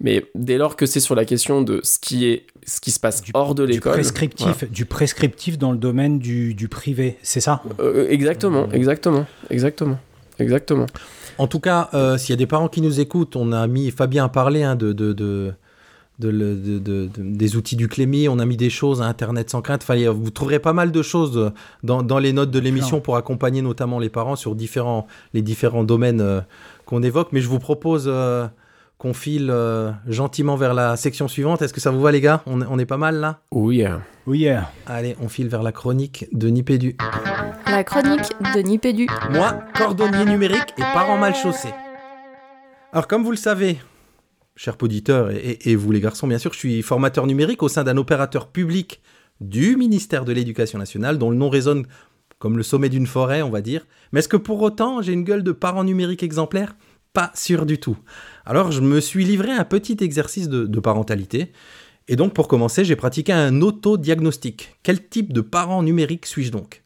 [0.00, 3.00] mais dès lors que c'est sur la question de ce qui est, ce qui se
[3.00, 3.92] passe Du- hors de Du l'école.
[3.94, 7.62] prescriptif, du prescriptif dans le domaine du, du privé, c'est ça?
[7.80, 9.98] Euh, exactement, exactement, exactement,
[10.38, 10.86] exactement.
[11.38, 13.90] En tout cas, euh, s'il y a des parents qui nous écoutent, on a mis
[13.90, 15.52] Fabien a parlé hein, de, de, de,
[16.20, 19.06] de le- de- de- de- des outils du Clémy, on a mis des choses à
[19.06, 19.82] Internet sans crainte.
[19.82, 21.50] Enfin, vous trouverez pas mal de choses euh,
[21.82, 25.82] dans, dans les notes de l'émission pour accompagner notamment les parents sur différents, les différents
[25.84, 26.40] domaines euh,
[26.86, 27.28] qu'on évoque.
[27.32, 28.46] Mais je vous propose euh,
[28.98, 31.62] qu'on file euh, gentiment vers la section suivante.
[31.62, 32.42] Est-ce que ça vous va les gars?
[32.46, 33.40] On, est- on est pas mal là?
[33.50, 33.82] Oui.
[34.26, 36.96] Oui, euh, Allez, on file vers la chronique de Nipédu.
[37.66, 39.06] La chronique de Nipédu.
[39.30, 41.68] Moi, cordonnier numérique et parent mal chaussé.
[42.92, 43.78] Alors, comme vous le savez,
[44.66, 47.96] et, et- et vous les garçons, bien sûr, je suis formateur numérique au sein d'un
[47.96, 49.00] opérateur public
[49.40, 51.86] du ministère de l'Éducation nationale, dont le nom résonne
[52.38, 53.86] comme le sommet d'une forêt, on va dire.
[54.12, 56.74] Mais est-ce que pour autant, j'ai une gueule de parent numérique exemplaire?
[57.12, 57.98] Pas sûr du tout.
[58.46, 61.52] Alors, je me suis livré à un petit exercice de, de parentalité.
[62.08, 64.76] Et donc, pour commencer, j'ai pratiqué un auto-diagnostic.
[64.82, 66.82] Quel type de parent numérique suis-je donc?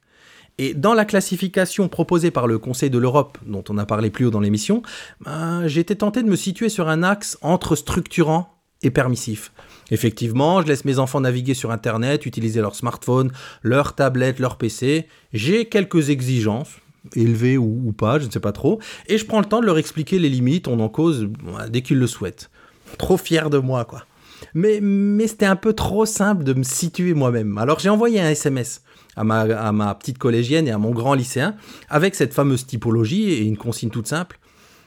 [0.58, 4.26] Et dans la classification proposée par le Conseil de l'Europe, dont on a parlé plus
[4.26, 4.82] haut dans l'émission,
[5.20, 9.52] ben, été tenté de me situer sur un axe entre structurant et permissif.
[9.90, 15.08] Effectivement, je laisse mes enfants naviguer sur Internet, utiliser leur smartphone, leur tablette, leur PC.
[15.32, 16.70] J'ai quelques exigences,
[17.16, 19.66] élevées ou, ou pas, je ne sais pas trop, et je prends le temps de
[19.66, 22.50] leur expliquer les limites, on en cause ben, dès qu'ils le souhaitent.
[22.98, 24.04] Trop fier de moi, quoi.
[24.52, 27.58] Mais, mais c'était un peu trop simple de me situer moi-même.
[27.58, 28.82] Alors j'ai envoyé un SMS
[29.16, 31.56] à ma, petite collégienne et à mon grand lycéen
[31.88, 34.38] avec cette fameuse typologie et une consigne toute simple.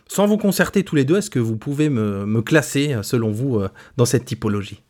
[0.07, 3.69] Sans vous concerter tous les deux, est-ce que vous pouvez me, classer, selon vous, euh,
[3.97, 4.81] dans cette typologie?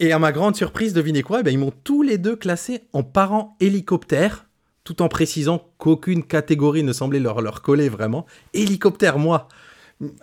[0.00, 1.40] Et à ma grande surprise, devinez quoi?
[1.40, 4.46] Eh bien, Ils m'ont tous les deux classé en parents hélicoptères,
[4.84, 8.26] tout en précisant qu'aucune catégorie ne semblait leur, leur coller vraiment.
[8.52, 9.48] Hélicoptère, moi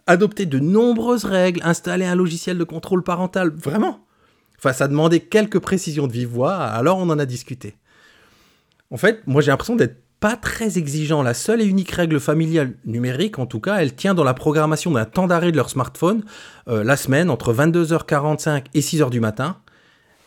[0.06, 4.06] Adopter de nombreuses règles, installer un logiciel de contrôle parental, vraiment
[4.60, 7.76] Enfin, ça demandait quelques précisions de vive voix, alors on en a discuté.
[8.92, 11.22] En fait, moi j'ai l'impression d'être pas très exigeant.
[11.22, 14.92] La seule et unique règle familiale numérique, en tout cas, elle tient dans la programmation
[14.92, 16.24] d'un temps d'arrêt de leur smartphone
[16.70, 19.58] euh, la semaine entre 22h45 et 6h du matin.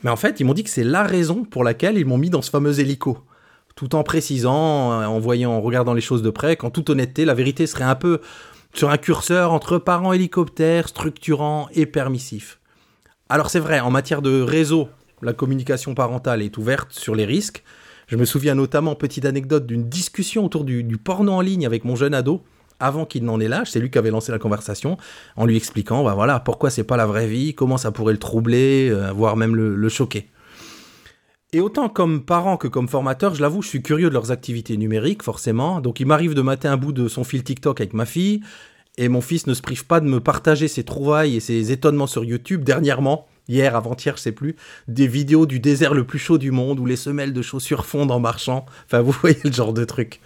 [0.02, 2.28] Mais en fait, ils m'ont dit que c'est la raison pour laquelle ils m'ont mis
[2.28, 3.24] dans ce fameux hélico.
[3.74, 7.24] Tout en précisant, euh, en voyant, en regardant les choses de près, qu'en toute honnêteté,
[7.24, 8.20] la vérité serait un peu
[8.74, 12.60] sur un curseur entre parents hélicoptères, structurant et permissif.
[13.30, 14.90] Alors c'est vrai, en matière de réseau,
[15.22, 17.64] la communication parentale est ouverte sur les risques.
[18.06, 21.96] Je me souviens notamment, petite anecdote, d'une discussion autour du, porno en ligne avec mon
[21.96, 22.42] jeune ado,
[22.78, 23.70] avant qu'il n'en ait l'âge.
[23.70, 24.96] C'est lui qui avait lancé la conversation,
[25.36, 28.18] en lui expliquant, bah voilà, pourquoi c'est pas la vraie vie, comment ça pourrait le
[28.18, 30.28] troubler, euh, voire même le, le choquer.
[31.52, 34.76] Et autant comme parent que comme formateur, je l'avoue, je suis curieux de leurs activités
[34.76, 35.80] numériques, forcément.
[35.80, 38.40] Donc il m'arrive de mater un bout de son fil TikTok avec ma fille,
[38.98, 42.06] et mon fils ne se prive pas de me partager ses trouvailles et ses étonnements
[42.06, 42.62] sur YouTube.
[42.62, 44.56] Dernièrement, hier, avant-hier, je sais plus,
[44.88, 48.10] des vidéos du désert le plus chaud du monde où les semelles de chaussures fondent
[48.10, 48.66] en marchant.
[48.86, 50.20] Enfin, vous voyez le genre de truc.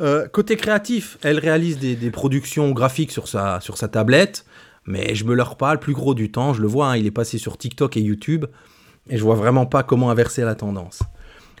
[0.00, 4.44] Euh, côté créatif, elle réalise des, productions graphiques sur sa, sur sa tablette,
[4.84, 7.06] mais je me leurre pas, le plus gros du temps, je le vois, hein, il
[7.06, 8.44] est passé sur TikTok et YouTube,
[9.08, 11.02] et je vois vraiment pas comment inverser la tendance.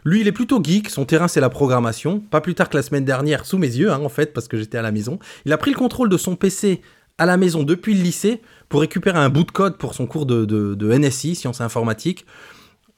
[0.04, 2.20] Lui, il est plutôt geek, son terrain c'est la programmation.
[2.20, 4.56] Pas plus tard que la semaine dernière, sous mes yeux, hein, en fait, parce que
[4.56, 5.18] j'étais à la maison.
[5.46, 6.80] Il a pris le contrôle de son PC
[7.18, 10.26] à la maison depuis le lycée pour récupérer un bout de code pour son cours
[10.26, 12.26] de, NSI, sciences informatiques.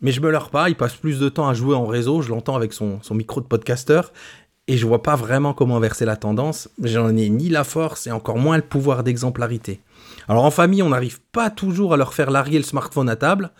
[0.00, 2.30] Mais je me leurre pas, il passe plus de temps à jouer en réseau, je
[2.30, 4.12] l'entends avec son, micro de podcasteur,
[4.68, 6.68] et je vois pas vraiment comment inverser la tendance.
[6.82, 9.80] J'en ai ni la force et encore moins le pouvoir d'exemplarité.
[10.28, 13.50] Alors en famille, on n'arrive pas toujours à leur faire larguer le smartphone à table.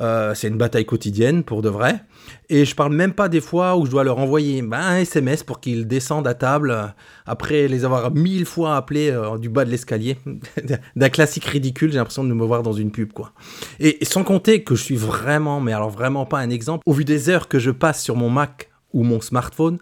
[0.00, 2.00] Euh, c'est une bataille quotidienne pour de vrai.
[2.48, 5.42] Et je parle même pas des fois où je dois leur envoyer ben, un SMS
[5.42, 9.70] pour qu'ils descendent à table après les avoir mille fois appelés euh, du bas de
[9.70, 10.18] l'escalier.
[10.96, 13.32] D'un classique ridicule, j'ai l'impression de me voir dans une pub, quoi.
[13.80, 16.92] Et, et sans compter que je suis vraiment, mais alors vraiment pas un exemple, au
[16.92, 19.78] vu des heures que je passe sur mon Mac ou mon smartphone.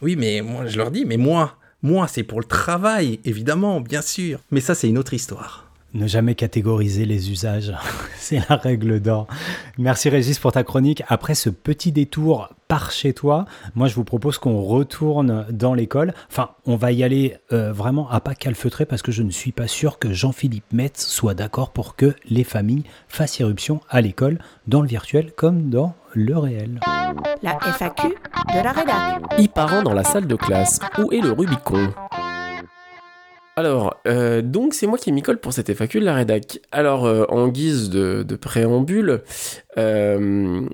[0.00, 4.02] Oui, mais moi, je leur dis, mais moi, moi, c'est pour le travail, évidemment, bien
[4.02, 4.40] sûr.
[4.50, 5.71] Mais ça, c'est une autre histoire.
[5.94, 7.72] Ne jamais catégoriser les usages,
[8.16, 9.26] c'est la règle d'or.
[9.76, 11.02] Merci Régis pour ta chronique.
[11.08, 16.14] Après ce petit détour par chez toi, moi je vous propose qu'on retourne dans l'école.
[16.30, 19.52] Enfin, on va y aller euh, vraiment à pas calfeutrer parce que je ne suis
[19.52, 24.38] pas sûr que Jean-Philippe Metz soit d'accord pour que les familles fassent irruption à l'école,
[24.66, 26.80] dans le virtuel comme dans le réel.
[27.42, 29.22] La FAQ de la rédac.
[29.38, 30.80] E-parents dans la salle de classe.
[30.98, 31.92] Où est le Rubicon?
[33.54, 36.60] Alors, euh, donc c'est moi qui m'y colle pour cette FAQ de la rédac.
[36.70, 39.22] Alors, euh, en guise de, de préambule,
[39.76, 40.66] euh,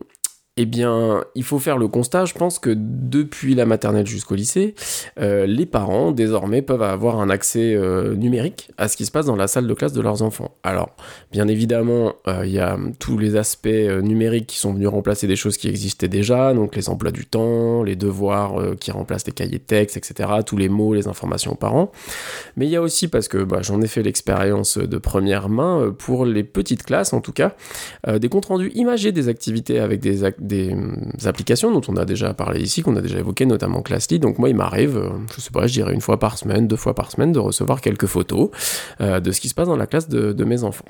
[0.60, 4.74] eh bien, il faut faire le constat, je pense que depuis la maternelle jusqu'au lycée,
[5.20, 9.26] euh, les parents désormais peuvent avoir un accès euh, numérique à ce qui se passe
[9.26, 10.56] dans la salle de classe de leurs enfants.
[10.64, 10.90] Alors,
[11.30, 15.36] bien évidemment, euh, il y a tous les aspects numériques qui sont venus remplacer des
[15.36, 19.58] choses qui existaient déjà, donc les emplois du temps, les devoirs qui remplacent les cahiers
[19.58, 21.92] de texte, etc., tous les mots, les informations aux parents.
[22.56, 25.94] Mais il y a aussi, parce que bah, j'en ai fait l'expérience de première main,
[25.96, 27.54] pour les petites classes en tout cas,
[28.08, 32.04] des comptes rendus imagés des activités avec des, ac- des hum, applications dont on a
[32.04, 34.18] déjà parlé ici, qu'on a déjà évoqué, notamment Classly.
[34.18, 36.76] Donc moi, il m'arrive, euh, je sais pas, je dirais une fois par semaine, deux
[36.76, 38.50] fois par semaine, de recevoir quelques photos
[39.00, 40.86] euh, de ce qui se passe dans la classe de, mes enfants.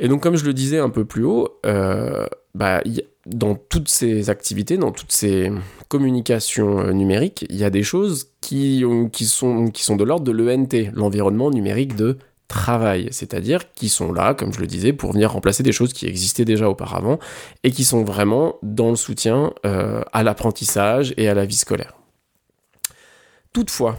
[0.00, 2.82] Et donc, comme je le disais un peu plus haut, euh, bah,
[3.26, 5.52] dans toutes ces activités, dans toutes ces
[5.88, 8.82] communications euh, numériques, il y a des choses qui
[9.24, 14.60] sont de l'ordre de l'ENT, l'environnement numérique de travail, c'est-à-dire qui sont là, comme je
[14.60, 17.18] le disais, pour venir remplacer des choses qui existaient déjà auparavant
[17.62, 21.94] et qui sont vraiment dans le soutien euh, à l'apprentissage et à la vie scolaire.
[23.52, 23.98] Toutefois,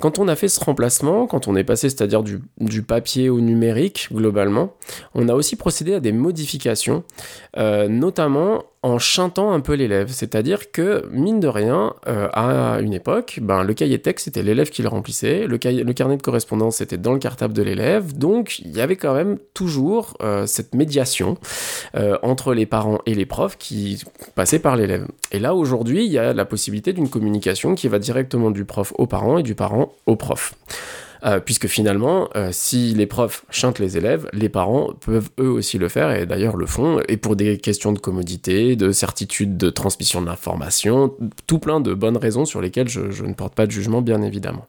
[0.00, 4.08] quand on a fait ce remplacement, quand on est passé, c'est-à-dire du, papier au numérique,
[4.12, 4.74] globalement,
[5.14, 7.04] on a aussi procédé à des modifications,
[7.58, 10.08] euh, notamment en chantant un peu l'élève.
[10.10, 14.70] C'est-à-dire que, mine de rien, euh, à une époque, ben, le cahier texte, c'était l'élève
[14.70, 18.72] qui le remplissait, le, carnet de correspondance, c'était dans le cartable de l'élève, donc il
[18.72, 21.38] y avait quand même toujours euh, cette médiation
[21.94, 24.02] euh, entre les parents et les profs qui
[24.34, 25.06] passait par l'élève.
[25.30, 28.92] Et là, aujourd'hui, il y a la possibilité d'une communication qui va directement du prof
[28.98, 30.54] aux parents et du parent au prof.
[31.24, 35.78] Euh, puisque finalement, euh, si les profs chantent les élèves, les parents peuvent eux aussi
[35.78, 39.70] le faire, et d'ailleurs le font, et pour des questions de commodité, de certitude de
[39.70, 41.14] transmission de l'information,
[41.46, 44.66] tout plein de bonnes raisons sur lesquelles je, ne porte pas de jugement, bien évidemment.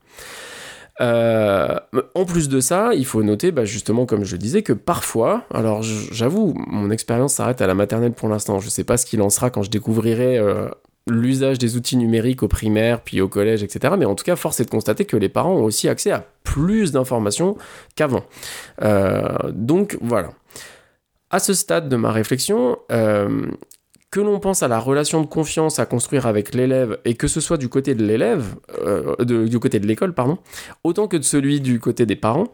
[1.02, 1.80] Euh,
[2.14, 5.46] en plus de ça, il faut noter, bah, justement, comme je le disais, que parfois,
[5.52, 8.60] alors j'avoue, mon expérience s'arrête à la maternelle pour l'instant.
[8.60, 10.40] Je sais pas ce qu'il en sera quand je découvrirai
[11.08, 13.96] l'usage des outils numériques au primaire, puis au collège, etc.
[13.98, 16.26] Mais en tout cas, force est de constater que les parents ont aussi accès à
[16.44, 17.58] plus d'informations
[17.96, 18.24] qu'avant.
[18.82, 20.32] Euh, donc voilà.
[21.30, 23.48] À ce stade de ma réflexion, euh,
[24.12, 27.42] que l'on pense à la relation de confiance à construire avec l'élève, et que ce
[27.42, 30.38] soit du côté de l'élève, euh, du côté de l'école, pardon,
[30.84, 32.48] autant que de celui du côté des parents,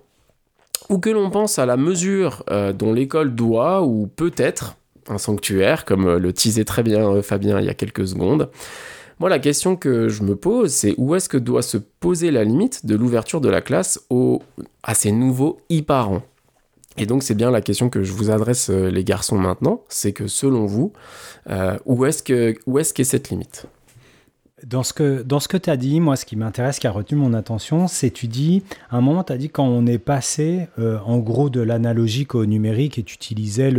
[0.88, 4.79] ou que l'on pense à la mesure dont l'école doit ou peut être
[5.10, 8.50] un sanctuaire, comme euh, le teasait très bien euh, Fabien il y a quelques secondes.
[9.20, 12.46] Moi, la question que je me pose, c'est où est-ce que doit se poser la
[12.46, 14.42] limite de l'ouverture de la classe aux,
[14.84, 16.22] à ces nouveaux e-parents?
[16.98, 19.82] Et donc, c'est bien la question que je vous adresse, euh, les garçons, maintenant.
[19.90, 20.94] C'est que selon vous,
[21.86, 23.66] où est-ce que où est-ce qu'est cette limite?
[24.66, 27.34] Dans ce que, que tu as dit, moi, ce qui m'intéresse, qui a retenu mon
[27.34, 31.00] attention, c'est tu dis, à un moment, tu as dit quand on est passé, euh,
[31.06, 33.72] en gros, de l'analogique au numérique et tu utilisais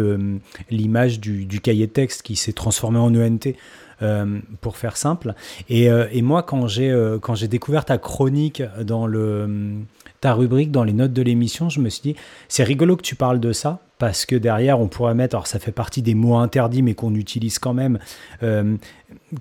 [0.70, 3.54] l'image du, cahier de texte qui s'est transformé en ENT.
[4.02, 5.34] euh, pour faire simple.
[5.68, 6.90] Et, euh, et moi, quand j'ai
[7.20, 9.74] quand j'ai découvert ta chronique dans le
[10.22, 12.16] ta rubrique dans les notes de l'émission, je me suis dit
[12.48, 15.60] c'est rigolo que tu parles de ça parce que derrière on pourrait mettre alors ça
[15.60, 18.00] fait partie des mots interdits mais qu'on utilise quand même.
[18.42, 18.76] Euh,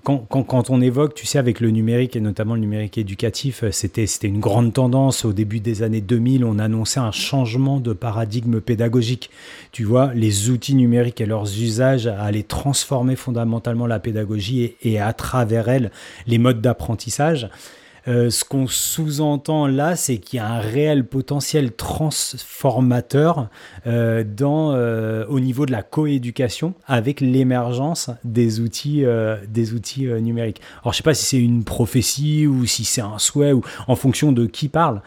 [0.04, 4.06] quand, on évoque, tu sais, avec le numérique et notamment le numérique éducatif, euh, c'était
[4.22, 6.44] une grande tendance au début des années 2000.
[6.44, 9.30] On annonçait un changement de paradigme pédagogique.
[9.72, 15.12] Tu vois, les outils numériques et leurs usages allaient transformer fondamentalement la pédagogie et à
[15.12, 15.90] travers elle
[16.26, 17.48] les modes d'apprentissage.
[18.10, 23.48] Euh, ce qu'on sous-entend là, c'est qu'il y a un réel potentiel transformateur
[23.86, 29.04] euh, dans, euh, au niveau de la coéducation avec l'émergence des outils,
[29.48, 30.60] des outils numériques.
[30.82, 33.94] Alors, je sais pas si c'est une prophétie ou si c'est un souhait ou en
[33.94, 35.02] fonction de qui parle.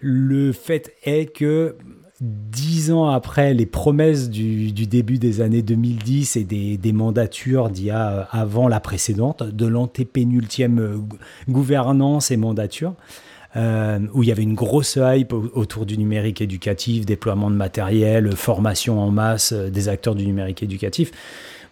[0.00, 1.76] Le fait est que
[2.22, 7.90] dix ans après les promesses du, début des années 2010 et des, mandatures d'il y
[7.90, 12.94] a euh, avant la précédente, de l'antépénultième euh, gou- gouvernance et mandature,
[13.56, 17.56] euh, où il y avait une grosse hype au- autour du numérique éducatif, déploiement de
[17.56, 21.10] matériel, formation en masse des acteurs du numérique éducatif.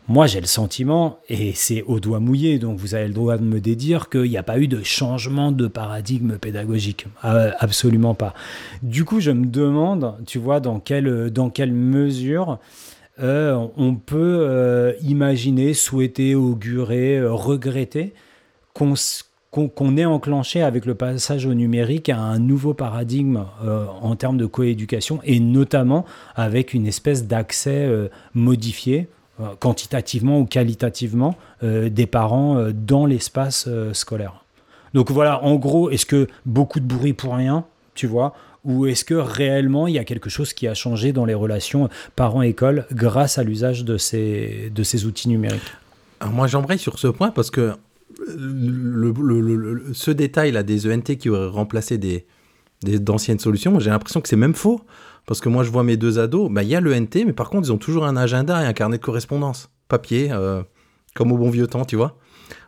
[0.09, 3.45] Moi, j'ai le sentiment, et c'est au doigt mouillé, donc vous avez le droit de
[3.45, 7.07] me dédire qu'il n'y a pas eu de changement de paradigme pédagogique.
[7.25, 8.35] Euh, absolument pas.
[8.83, 12.59] Du coup, je me demande, tu vois, dans quelle, dans quelle mesure
[13.21, 18.13] euh, on peut euh, imaginer, souhaiter, augurer, regretter
[18.75, 18.95] qu'on
[19.53, 23.47] qu'on ait enclenché avec le passage au numérique à un nouveau paradigme
[24.01, 26.05] en termes de coéducation et notamment
[26.37, 27.91] avec une espèce d'accès
[28.33, 29.09] modifié
[29.59, 34.45] quantitativement ou qualitativement euh, des parents euh, dans l'espace euh, scolaire.
[34.95, 37.65] Donc voilà, en gros, est-ce que beaucoup de bruit pour rien,
[37.95, 38.35] tu vois,
[38.65, 41.89] ou est-ce que réellement il y a quelque chose qui a changé dans les relations
[42.17, 45.73] parents-école grâce à l'usage de ces, de ces outils numériques?
[46.31, 47.73] Moi j'embraye sur ce point parce que
[49.93, 52.27] ce détail là des ENT qui auraient remplacé des-
[52.83, 54.81] d'anciennes solutions, j'ai l'impression que c'est même faux.
[55.27, 57.51] Parce que moi je vois mes deux ados, bah, il y a l'ENT, mais par
[57.51, 59.71] contre ils ont toujours un agenda et un carnet de correspondance.
[59.89, 60.63] Papier, euh,
[61.15, 62.17] comme au bon vieux temps, tu vois.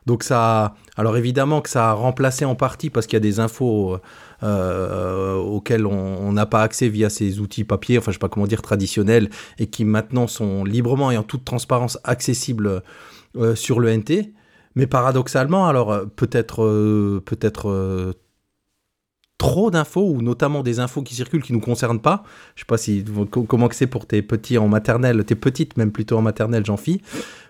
[0.06, 3.38] Donc ça, alors évidemment que ça a remplacé en partie parce qu'il y a des
[3.38, 3.98] infos
[4.42, 8.46] euh, auxquelles on n'a pas accès via ces outils papier, enfin je sais pas comment
[8.46, 12.82] dire traditionnels, et qui maintenant sont librement et en toute transparence accessibles
[13.36, 14.32] euh, sur le NT.
[14.74, 18.12] Mais paradoxalement, alors euh, peut-être euh, peut-être euh,
[19.42, 22.22] trop d'infos ou notamment des infos qui circulent qui nous concernent pas.
[22.54, 25.76] Je sais pas si co- comment que c'est pour tes petits en maternelle, tes petites
[25.76, 27.00] même plutôt en maternelle, j'en fis.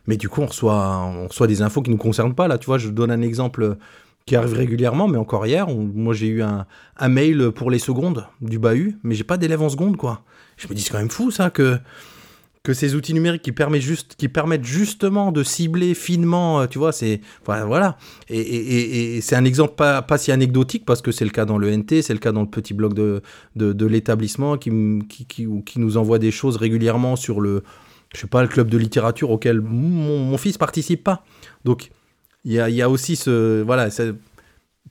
[0.07, 2.59] Mais du coup, on reçoit on reçoit des infos qui nous concernent pas là.
[2.59, 3.77] Tu vois, je donne un exemple
[4.25, 6.65] qui arrive régulièrement, mais encore hier, moi j'ai eu un,
[6.97, 10.23] un mail pour les secondes du bahut, mais j'ai pas d'élèves en seconde quoi.
[10.57, 11.79] Je me dis c'est quand même fou ça que
[12.63, 17.97] que ces outils numériques qui permettent justement de cibler finement, euh, tu vois, c'est voilà.
[18.29, 22.03] Et, c'est un exemple pas, si anecdotique parce que c'est le cas dans le NT,
[22.03, 27.17] c'est le cas dans le petit blog de, l'établissement qui, nous envoie des choses régulièrement
[27.17, 27.63] sur le
[28.15, 31.25] je sais pas le club de littérature auquel mon, mon fils participe pas.
[31.65, 31.91] Donc
[32.45, 33.89] il y a, aussi ce voilà,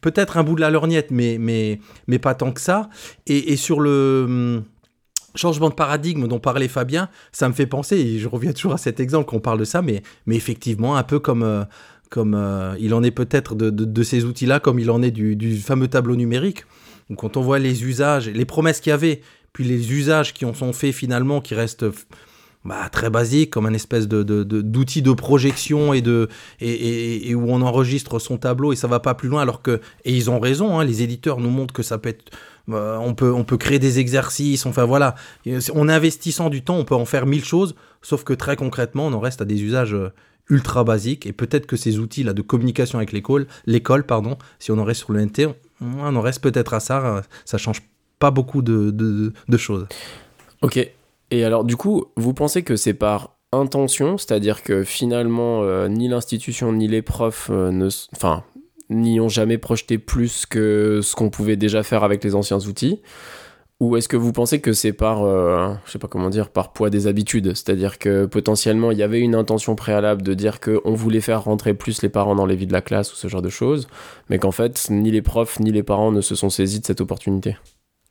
[0.01, 1.79] peut-être un bout de la lorgnette, mais
[2.21, 2.89] pas tant que ça.
[3.27, 4.63] Et, et sur le hum,
[5.35, 8.77] changement de paradigme dont parlait Fabien, ça me fait penser, et je reviens toujours à
[8.77, 11.63] cet exemple qu'on parle de ça, mais, effectivement, un peu comme, euh,
[12.17, 16.15] euh, il en est peut-être de, ces outils-là, comme il en est du, fameux tableau
[16.15, 16.65] numérique.
[17.17, 19.21] Quand on voit les usages, les promesses qu'il y avait,
[19.53, 21.85] puis les usages qui en sont faits finalement, qui restent
[22.63, 28.71] bah, très basiques, comme un espèce d'outil de projection et, où on enregistre son tableau
[28.71, 31.39] et ça va pas plus loin, alors que, et ils ont raison, hein, les éditeurs
[31.39, 32.31] nous montrent que ça peut être
[32.69, 35.15] euh, on, peut, on peut créer des exercices, enfin voilà.
[35.75, 39.13] En investissant du temps, on peut en faire mille choses, sauf que très concrètement, on
[39.13, 40.11] en reste à des usages euh,
[40.49, 41.25] ultra basiques.
[41.25, 45.01] Et peut-être que ces outils-là de communication avec l'école, l'école, pardon, si on en reste
[45.01, 45.19] sur le
[45.81, 47.05] on, en reste peut-être à ça.
[47.05, 47.81] euh, Ça change
[48.19, 49.87] pas beaucoup de, de- choses.
[50.61, 50.77] Ok.
[51.31, 56.71] Et alors, du coup, vous pensez que c'est par intention, c'est-à-dire que finalement, ni l'institution
[56.71, 58.43] ni les profs ne, enfin,
[58.91, 63.01] n'y ont jamais projeté plus que ce qu'on pouvait déjà faire avec les anciens outils
[63.79, 66.73] Ou est-ce que vous pensez que c'est par, euh, je sais pas comment dire, par
[66.73, 67.53] poids des habitudes?
[67.55, 71.73] C'est-à-dire que potentiellement, il y avait une intention préalable de dire qu'on voulait faire rentrer
[71.73, 73.87] plus les parents dans les vies de la classe ou ce genre de choses,
[74.29, 77.01] mais qu'en fait, ni les profs ni les parents ne se sont saisis de cette
[77.01, 77.57] opportunité.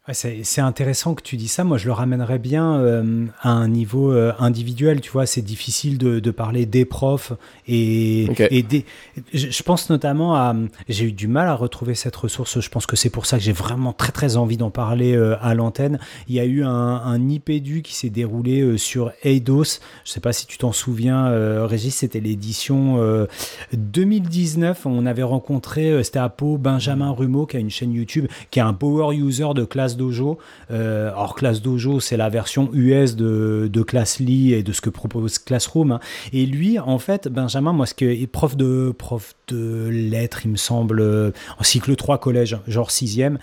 [0.09, 1.63] Ouais, C'est intéressant que tu dis ça.
[1.63, 5.03] Moi, je le ramènerais bien euh, à un niveau euh, individuel.
[5.03, 7.35] Tu vois, c'est difficile de, de parler des profs
[7.69, 8.27] et,
[8.67, 8.87] des.
[9.35, 10.57] Je, je pense notamment à.
[10.89, 12.61] J'ai eu du mal à retrouver cette ressource.
[12.61, 15.37] Je pense que c'est pour ça que j'ai vraiment très très envie d'en parler euh,
[15.43, 15.99] à l'antenne.
[16.29, 19.81] Il y a eu un, un IPEDU qui s'est déroulé sur Eidos.
[20.07, 21.29] Je sais pas si tu t'en souviens,
[21.67, 21.95] Régis.
[21.95, 23.27] C'était l'édition euh,
[23.75, 24.87] 2019.
[24.87, 26.03] On avait rencontré.
[26.05, 29.49] C'était à Pau Benjamin Rumeau qui a une chaîne YouTube, qui est un power user
[29.55, 30.39] de Classe Dojo.
[30.71, 34.89] Euh, alors Classe Dojo, c'est la version US de, de Classly et de ce que
[34.89, 35.93] propose Classroom.
[35.93, 36.01] hein.
[36.33, 40.53] Et lui, en fait, Benjamin, moi, ce que est prof de prof de lettres, il
[40.53, 43.37] me semble, euh, en cycle 3 collège, genre 6e.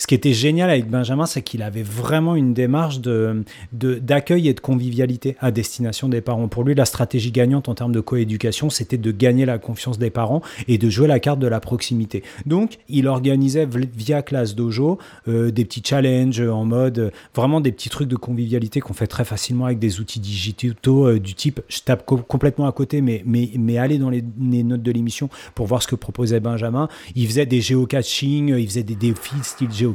[0.00, 4.54] Ce qui était génial avec Benjamin, c'est qu'il avait vraiment une démarche de, d'accueil et
[4.54, 6.48] de convivialité à destination des parents.
[6.48, 10.08] Pour lui, la stratégie gagnante en termes de coéducation, c'était de gagner la confiance des
[10.08, 12.22] parents et de jouer la carte de la proximité.
[12.46, 14.98] Donc, il organisait via Classe Dojo
[15.28, 19.06] euh, des petits challenges en mode euh, vraiment des petits trucs de convivialité qu'on fait
[19.06, 23.02] très facilement avec des outils digitaux euh, du type je tape co- complètement à côté
[23.02, 26.40] mais mais mais allez dans les, les notes de l'émission pour voir ce que proposait
[26.40, 29.89] Benjamin il faisait des géocaching il faisait des défis style géocaching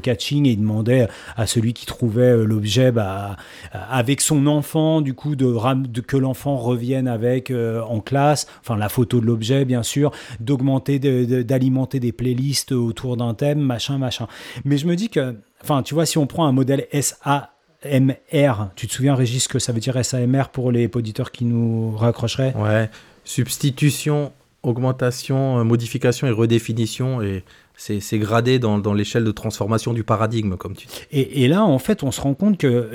[0.46, 3.38] et il demandait à celui qui trouvait euh, l'objet bah,
[3.72, 5.56] avec son enfant du coup de,
[5.88, 10.12] de que l'enfant revienne avec euh, en classe enfin la photo de l'objet bien sûr
[10.40, 14.28] d'augmenter d'alimenter des playlists autour d'un thème machin machin
[14.64, 18.88] mais je me dis que, enfin, tu vois, si on prend un modèle SAMR, tu
[18.88, 22.54] te souviens, Régis, ce que ça veut dire SAMR pour les auditeurs qui nous raccrocheraient?
[22.56, 22.90] Ouais.
[23.24, 24.32] Substitution,
[24.64, 27.22] augmentation, euh, modification et redéfinition.
[27.22, 27.44] Et
[27.78, 30.94] c'est gradé dans, l'échelle de transformation du paradigme, comme tu dis.
[31.12, 32.90] et, là, en fait, on se rend compte que,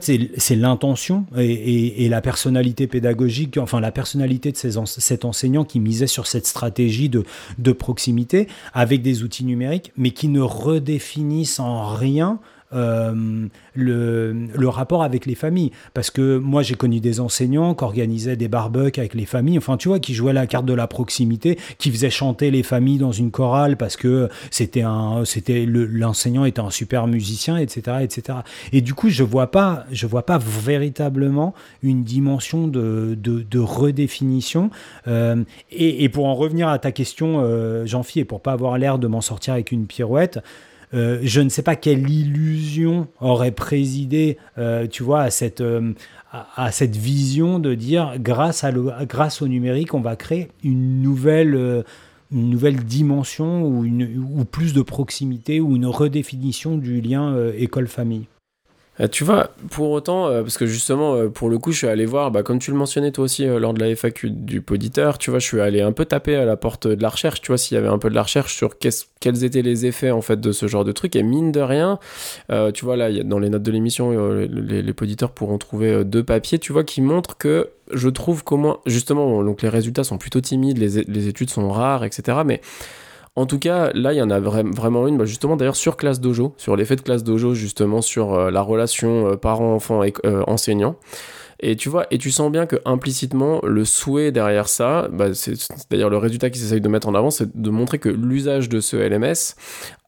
[0.00, 6.06] c'est l'intention et, la personnalité pédagogique, enfin, la personnalité de ces cet enseignant qui misait
[6.06, 7.24] sur cette stratégie de,
[7.58, 12.38] de proximité avec des outils numériques, mais qui ne redéfinissent en rien
[12.74, 15.70] le, le rapport avec les familles.
[15.94, 19.76] Parce que moi, j'ai connu des enseignants qui organisaient des barbecues avec les familles, enfin,
[19.76, 23.12] tu vois, qui jouaient la carte de la proximité, qui faisaient chanter les familles dans
[23.12, 28.38] une chorale parce que c'était un, c'était le- l'enseignant était un super musicien, etc., etc.
[28.72, 33.58] Et du coup, je vois pas, je vois pas véritablement une dimension de, de, de
[33.58, 34.70] redéfinition.
[35.08, 38.78] Euh, et, et pour en revenir à ta question, euh, Jean-Phi, et pour pas avoir
[38.78, 40.38] l'air de m'en sortir avec une pirouette,
[40.94, 45.92] euh, je ne sais pas quelle illusion aurait présidé, euh, tu vois, à cette, euh,
[46.32, 48.62] à, cette vision de dire, grâce,
[49.42, 51.84] au numérique, on va créer une nouvelle,
[52.30, 58.26] dimension ou, plus de proximité ou une redéfinition du lien école-famille.
[59.00, 61.86] Euh, tu vois, pour autant, euh, parce que justement, euh, pour le coup, je suis
[61.88, 65.18] allé voir, bah, comme tu le mentionnais toi aussi lors de la FAQ du poditeur,
[65.18, 67.48] tu vois, je suis allé un peu taper à la porte de la recherche, tu
[67.48, 70.22] vois, s'il y avait un peu de la recherche sur quels étaient les effets en
[70.22, 71.16] fait de ce genre de truc.
[71.16, 71.98] Et mine de rien,
[72.72, 74.12] tu vois, là, y a- dans les notes de l'émission,
[74.48, 78.78] les, poditeurs pourront trouver deux papiers, tu vois, qui montrent que je trouve qu'au moins,
[78.86, 82.38] justement, donc les résultats sont plutôt timides, les, les études sont rares, etc.
[82.46, 82.60] Mais
[83.36, 85.96] en tout cas, là, il y en a vra- vraiment une, bah, justement d'ailleurs sur
[85.96, 90.12] Classe Dojo, sur l'effet de Classe Dojo, justement sur euh, la relation euh, parent-enfant et
[90.24, 90.96] euh, enseignant.
[91.60, 95.54] Et tu vois, et tu sens bien que implicitement, le souhait derrière ça, bah, c'est
[95.90, 98.80] d'ailleurs le résultat qu'ils essayent de mettre en avant, c'est de montrer que l'usage de
[98.80, 99.56] ce LMS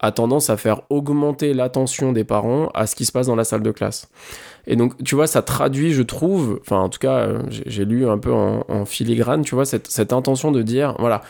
[0.01, 3.45] a tendance à faire augmenter l'attention des parents à ce qui se passe dans la
[3.45, 4.09] salle de classe.
[4.67, 8.09] Et donc, tu vois, ça traduit, je trouve, enfin, en tout cas, euh, j'ai lu
[8.09, 11.23] un peu en, filigrane, tu vois, cette intention de dire, voilà,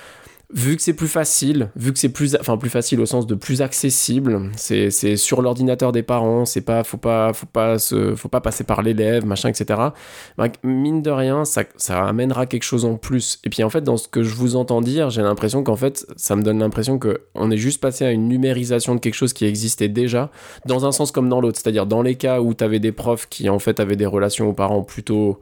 [0.53, 3.34] vu que c'est plus facile, vu que c'est plus, enfin plus facile au sens de
[3.34, 8.28] plus accessible, c'est sur l'ordinateur des parents, c'est pas, faut pas, faut pas se, faut
[8.28, 9.80] pas passer par l'élève, machin, etc.
[10.38, 13.40] Bah, mine de rien, ça, ça amènera quelque chose en plus.
[13.44, 16.07] Et puis en fait, dans ce que je vous entends dire, j'ai l'impression qu'en fait,
[16.16, 19.32] ça me donne l'impression que on est juste passé à une numérisation de quelque chose
[19.32, 20.30] qui existait déjà,
[20.64, 21.59] dans un sens comme dans l'autre.
[21.61, 24.49] C'est-à-dire dans les cas où tu avais des profs qui en fait avaient des relations
[24.49, 25.40] aux parents plutôt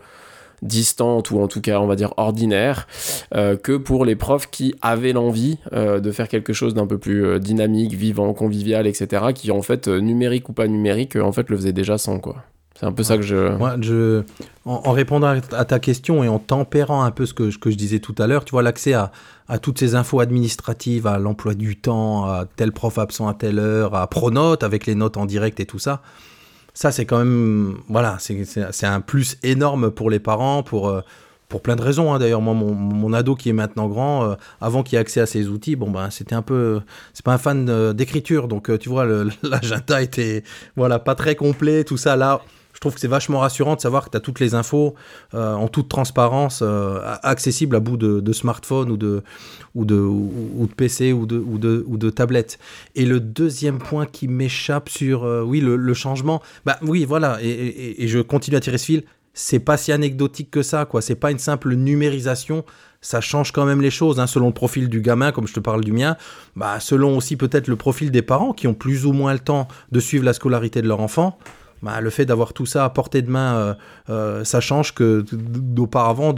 [0.63, 2.87] distantes ou en tout cas on va dire ordinaires
[3.35, 6.99] euh, que pour les profs qui avaient l'envie euh, de faire quelque chose d'un peu
[6.99, 9.27] plus euh, dynamique, vivant, convivial, etc.
[9.35, 12.37] qui en fait numérique ou pas numérique en fait le faisaient déjà sans quoi.
[12.79, 13.57] C'est un peu ça que je.
[13.57, 14.23] Moi, je,
[14.65, 17.71] en, en répondant à, ta question et en tempérant un peu ce que, je- que
[17.71, 19.13] je disais tout à l'heure, tu vois, l'accès à,
[19.47, 23.61] à toutes ces infos administratives, à l'emploi du temps, à tel prof absent à telle
[23.61, 26.03] heure, à Pronote avec les notes en direct et tout ça,
[26.75, 31.01] ça c'est quand même, voilà, c'est- un plus énorme pour les parents, pour, euh,
[31.49, 32.13] pour plein de raisons.
[32.13, 32.19] hein.
[32.19, 35.49] D'ailleurs, moi, mon, ado qui est maintenant grand, euh, avant qu'il ait accès à ces
[35.49, 36.81] outils, bon ben, c'était un peu,
[37.13, 39.07] c'est pas un fan euh, d'écriture, donc tu vois,
[39.43, 40.43] l'agenda était,
[40.77, 42.41] voilà, pas très complet, tout ça là.
[42.75, 44.95] Je trouve que c'est vachement rassurant de savoir que tu as toutes les infos
[45.33, 49.23] euh, en toute transparence, euh, accessibles à bout de, smartphone ou de,
[49.75, 52.59] ou, de, ou, de PC ou de, ou, de, ou de tablette.
[52.97, 57.49] Et le deuxième point qui m'échappe sur euh, oui, le, changement, bah oui, voilà, et,
[57.49, 61.01] et- et je continue à tirer ce fil, c'est pas si anecdotique que ça, quoi.
[61.03, 62.65] C'est pas une simple numérisation.
[63.01, 65.61] Ça change quand même les choses, hein, selon le profil du gamin, comme je te
[65.61, 66.17] parle du mien,
[66.57, 69.69] bah, selon aussi peut-être le profil des parents qui ont plus ou moins le temps
[69.93, 71.39] de suivre la scolarité de leur enfant
[71.83, 73.75] bah, le fait d'avoir tout ça à portée de main, euh,
[74.11, 76.35] euh, ça change que d'auparavant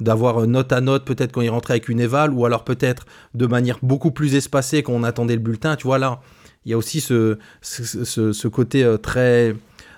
[0.00, 3.46] d'avoir note à note peut-être quand il rentrait avec une éval ou alors peut-être de
[3.46, 5.76] manière beaucoup plus espacée quand on attendait le bulletin.
[5.76, 6.20] Tu vois là,
[6.64, 9.54] il y a aussi ce, ce, côté euh, très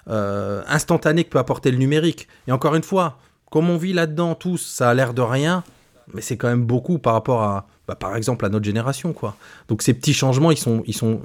[0.09, 2.29] euh, instantané que peut apporter le numérique.
[2.49, 3.19] Et encore une fois,
[3.51, 5.63] comme on vit là-dedans tous, ça a l'air de rien,
[6.13, 9.37] mais c'est quand même beaucoup par rapport à, bah, par exemple, à notre génération, quoi.
[9.69, 11.21] Donc ces petits changements, ils sont, ils sont,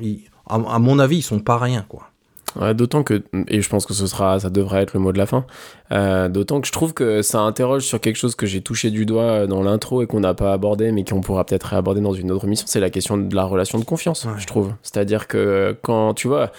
[0.47, 2.09] à, à mon avis, ils sont pas rien, quoi.
[2.55, 5.17] Ouais, d'autant que, et je pense que ce sera, ça devrait être le mot de
[5.19, 5.45] la fin,
[5.91, 9.05] euh, d'autant que je trouve que ça interroge sur quelque chose que j'ai touché du
[9.05, 12.31] doigt dans l'intro et qu'on n'a pas abordé, mais qu'on pourra peut-être réaborder dans une
[12.31, 14.31] autre mission, c'est la question de la relation de confiance, Ouais.
[14.37, 14.73] je trouve.
[14.83, 16.51] C'est-à-dire que quand, tu vois,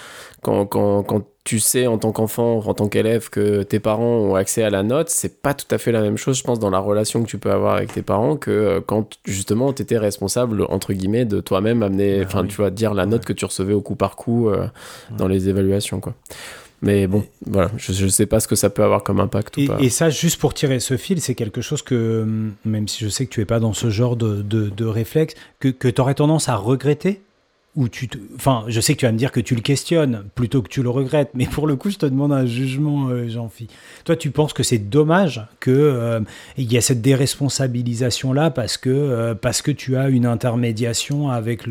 [0.42, 4.34] quand, quand, quand tu sais en tant qu'enfant, en tant qu'élève, que tes parents ont
[4.34, 6.68] accès à la note, c'est pas tout à fait la même chose, je pense, dans
[6.70, 9.96] la relation que tu peux avoir avec tes parents que euh, quand justement tu étais
[9.98, 12.48] responsable, entre guillemets, de toi-même amener, Ah enfin, oui.
[12.48, 13.26] tu vois, dire la note Ouais.
[13.26, 14.66] que tu recevais au coup par coup euh,
[15.16, 16.12] dans les évaluations, quoi.
[16.82, 19.60] Mais bon, voilà, je, je sais pas ce que ça peut avoir comme impact ou
[19.60, 19.76] Et, pas.
[19.80, 22.26] et ça, juste pour tirer ce fil, c'est quelque chose que,
[22.64, 25.34] même si je sais que tu es pas dans ce genre de, de, de réflexe,
[25.58, 27.20] que, que tu aurais tendance à regretter?
[27.76, 28.08] Ou tu.
[28.34, 30.82] Enfin, je sais que tu vas me dire que tu le questionnes plutôt que tu
[30.82, 33.68] le regrettes, mais pour le coup, je te demande un jugement, euh, Jean-Phi.
[34.04, 36.20] Toi, tu penses que c'est dommage que euh,
[36.58, 41.66] y a cette déresponsabilisation-là parce que, euh, parce que tu as une intermédiation avec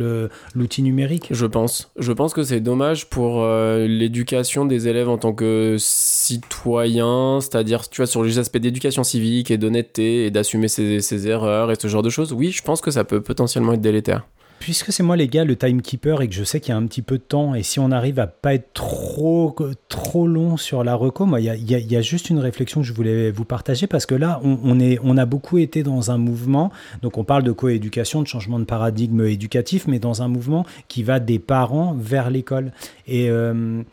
[0.56, 1.28] l'outil numérique?
[1.32, 1.92] Je pense.
[2.00, 7.90] Je pense que c'est dommage pour euh, l'éducation des élèves en tant que citoyens, c'est-à-dire,
[7.90, 11.76] tu vois, sur les aspects d'éducation civique et d'honnêteté et d'assumer ses, ses erreurs et
[11.76, 12.32] ce genre de choses.
[12.32, 14.26] Oui, je pense que ça peut potentiellement être délétère.
[14.60, 16.86] Puisque c'est moi les gars le timekeeper et que je sais qu'il y a un
[16.86, 19.56] petit peu de temps et si on arrive à pas être trop
[19.88, 23.32] trop long sur la reco, moi il y a, juste une réflexion que je voulais
[23.32, 26.72] vous partager parce que là on, on, est on a beaucoup été dans un mouvement.
[27.02, 31.04] Donc on parle de coéducation, de changement de paradigme éducatif, mais dans un mouvement qui
[31.04, 32.72] va des parents vers l'école.
[33.08, 33.84] Et euh,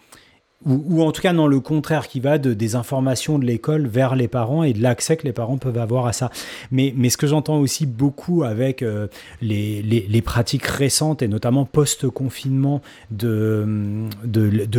[0.65, 4.17] ou, en tout cas dans le contraire, qui va de, des informations de l'école vers
[4.17, 6.31] les parents et de l'accès que les parents peuvent avoir à ça.
[6.71, 9.07] Mais, ce que j'entends aussi beaucoup avec euh,
[9.43, 12.81] les, pratiques récentes et notamment post-confinement
[13.11, 14.09] de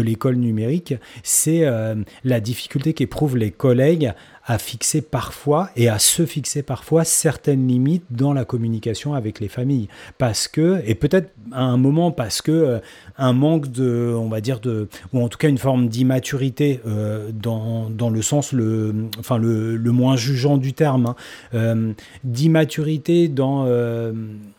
[0.02, 4.14] l'école numérique, c'est euh, la difficulté qu'éprouvent les collègues
[4.48, 9.50] à fixer parfois et à se fixer parfois certaines limites dans la communication avec les
[9.50, 9.90] familles.
[10.18, 12.80] Parce que, et peut-être à un moment parce que euh,
[13.18, 17.30] un manque de, on va dire, de, ou en tout cas une forme d'immaturité euh,
[17.34, 21.16] dans, dans le sens le, enfin le, le moins jugeant du terme, hein,
[21.54, 21.92] euh,
[22.24, 23.68] d'immaturité dans,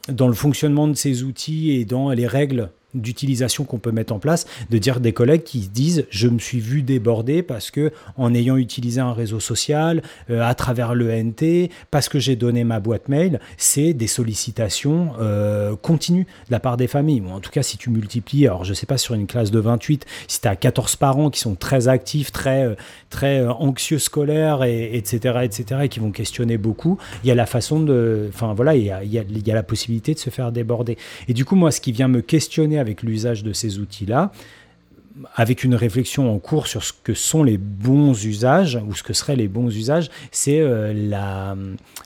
[0.09, 4.19] dans le fonctionnement de ces outils et dans les règles d'utilisation qu'on peut mettre en
[4.19, 8.35] place, de dire des collègues qui disent je me suis vu déborder parce que en
[8.35, 12.81] ayant utilisé un réseau social euh, à travers le NT, parce que j'ai donné ma
[12.81, 17.21] boîte mail, c'est des sollicitations euh, continues de la part des familles.
[17.21, 19.59] Ou en tout cas, si tu multiplies, alors je sais pas sur une classe de
[19.59, 22.75] 28, si tu as 14 parents qui sont très actifs, très euh,
[23.11, 27.47] très anxieux scolaires et etc etc et qui vont questionner beaucoup, il y a la
[27.47, 30.99] façon de enfin voilà, il y a la possibilité de se faire déborder.
[31.29, 34.33] Et du coup, moi ce qui vient me questionner avec l'usage de ces outils-là,
[35.35, 39.13] avec une réflexion en cours sur ce que sont les bons usages ou ce que
[39.13, 40.93] seraient les bons usages, c'est euh,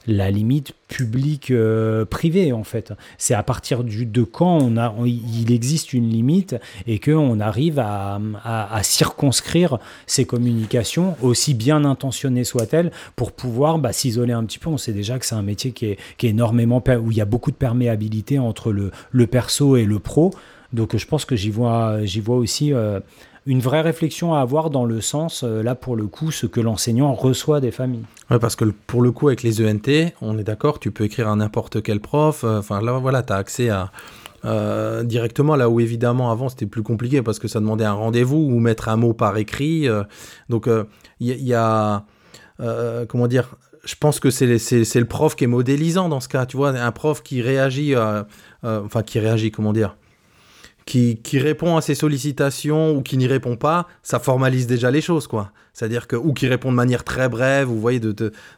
[0.06, 2.92] la, limite publique-privée euh, en fait.
[3.18, 4.70] C'est à partir du, de quand
[5.04, 6.56] il existe une limite
[6.86, 8.20] et qu'on arrive à,
[8.82, 14.70] circonscrire ces communications, aussi bien intentionnées soient-elles, pour pouvoir bah, s'isoler un petit peu.
[14.70, 17.50] On sait déjà que c'est un métier qui est, énormément, où il y a beaucoup
[17.50, 20.32] de perméabilité entre le perso et le pro.
[20.72, 23.00] Donc je pense que j'y vois, j'y vois aussi euh,
[23.46, 26.60] une vraie réflexion à avoir dans le sens, euh, là pour le coup, ce que
[26.60, 28.04] l'enseignant reçoit des familles.
[28.30, 31.28] Ouais, parce que pour le coup, avec les ENT, on est d'accord, tu peux écrire
[31.28, 32.44] à n'importe quel prof.
[32.44, 33.90] Enfin là, voilà, tu as accès à...
[34.44, 38.38] Euh, directement là où évidemment avant c'était plus compliqué parce que ça demandait un rendez-vous
[38.38, 40.02] ou mettre un mot par écrit euh,
[40.48, 40.68] donc
[41.20, 42.04] il y, y, a
[43.08, 43.54] comment dire
[43.84, 46.90] je pense que c'est le prof qui est modélisant dans ce cas tu vois un
[46.90, 47.94] prof qui réagit
[48.64, 49.96] enfin qui réagit comment dire
[50.84, 55.26] qui, répond à ces sollicitations ou qui n'y répond pas, ça formalise déjà les choses,
[55.26, 55.50] quoi.
[55.72, 58.00] C'est-à-dire que, ou qui répond de manière très brève, vous voyez,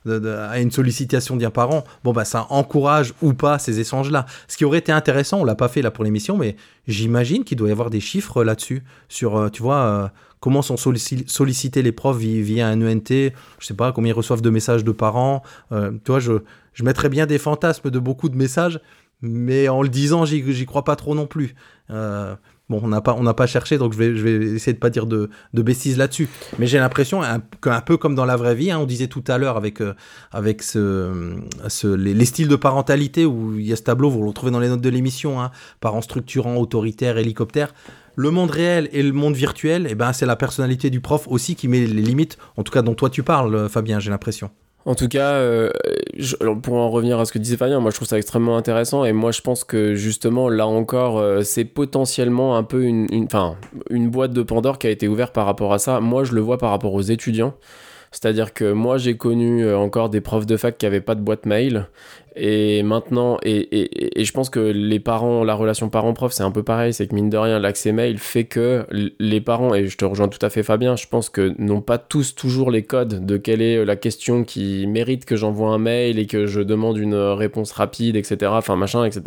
[0.05, 4.27] à une sollicitation d'un parent, bon, bah, ça encourage ou pas ces échanges-là.
[4.49, 6.57] Ce qui aurait été intéressant, on l'a pas fait là pour l'émission, mais
[6.89, 10.09] j'imagine qu'il doit y avoir des chiffres là-dessus, sur, euh, tu vois, euh,
[10.41, 14.51] comment sont sollicités les profs via un ENT, je sais pas, combien ils reçoivent de
[14.51, 18.81] messages de parents, euh, tu vois, je mettrais bien des fantasmes de beaucoup de messages,
[19.25, 21.55] mais en le disant, j'y crois pas trop non plus.
[21.91, 22.37] Euh,
[22.69, 25.07] bon, on n'a pas, pas cherché, donc je vais, je vais essayer de pas dire
[25.07, 26.29] de, de bêtises là-dessus.
[26.59, 27.23] Mais j'ai l'impression
[27.63, 29.95] qu'un peu comme dans la vraie vie, hein, on disait tout à l'heure avec, euh,
[30.31, 31.37] avec ce,
[31.85, 34.61] les, les, styles de parentalité, où il y a ce tableau, vous le retrouvez dans
[34.61, 35.51] les notes de l'émission, hein,
[35.81, 37.75] parents structurants, autoritaires, hélicoptères.
[38.17, 41.57] Le monde réel et le monde virtuel, eh ben, c'est la personnalité du prof aussi
[41.57, 44.51] qui met les limites, en tout cas dont toi tu parles, Fabien, j'ai l'impression.
[44.87, 45.71] En tout cas, euh,
[46.63, 49.13] pour en revenir à ce que disait Fabien, moi je trouve ça extrêmement intéressant et
[49.15, 53.07] moi je pense que justement là encore, euh, c'est potentiellement un peu une,
[53.89, 56.01] une boîte de Pandore qui a été ouverte par rapport à ça.
[56.01, 57.55] Moi je le vois par rapport aux étudiants.
[58.15, 61.21] C'est-à-dire que moi j'ai connu euh, encore des profs de fac qui n'avaient pas de
[61.21, 61.89] boîte mail
[62.37, 66.51] et maintenant, et, et, et, je pense que les parents, la relation parent-prof, c'est un
[66.51, 68.87] peu pareil, c'est que mine de rien, l'accès mail fait que
[69.21, 71.99] les parents, et je te rejoins tout à fait Fabien, je pense que n'ont pas
[71.99, 76.19] tous toujours les codes de quelle est la question qui mérite que j'envoie un mail
[76.19, 78.51] et que je demande une réponse rapide, etc.
[78.55, 79.23] Enfin, machin, etc.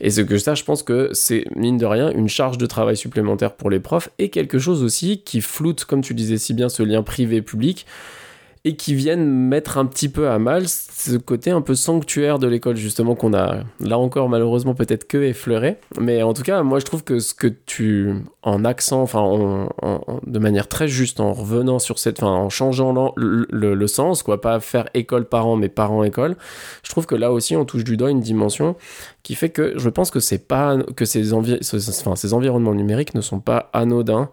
[0.00, 2.98] Et ce que ça, je pense que c'est, mine de rien, une charge de travail
[2.98, 6.68] supplémentaire pour les profs et quelque chose aussi qui floute, comme tu disais si bien,
[6.68, 7.86] ce lien privé-public
[8.64, 12.46] et qui viennent mettre un petit peu à mal ce côté un peu sanctuaire de
[12.46, 15.78] l'école justement qu'on a là encore malheureusement peut-être que effleuré.
[15.98, 19.68] Mais en tout cas moi je trouve que ce que tu en accent enfin en,
[19.82, 24.22] en, de manière très juste en revenant sur cette enfin en changeant le, le, sens
[24.22, 26.36] quoi pas faire école parent mais parent école
[26.84, 28.76] je trouve que là aussi on touche du doigt une dimension
[29.22, 33.14] qui fait que je pense que c'est pas que ces, envi enfin, ces environnements numériques
[33.14, 34.30] ne sont pas anodins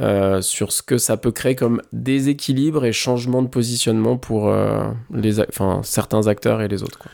[0.00, 4.90] euh, sur ce que ça peut créer comme déséquilibre et changement de positionnement pour euh,
[5.12, 7.10] les enfin certains acteurs et les autres quoi.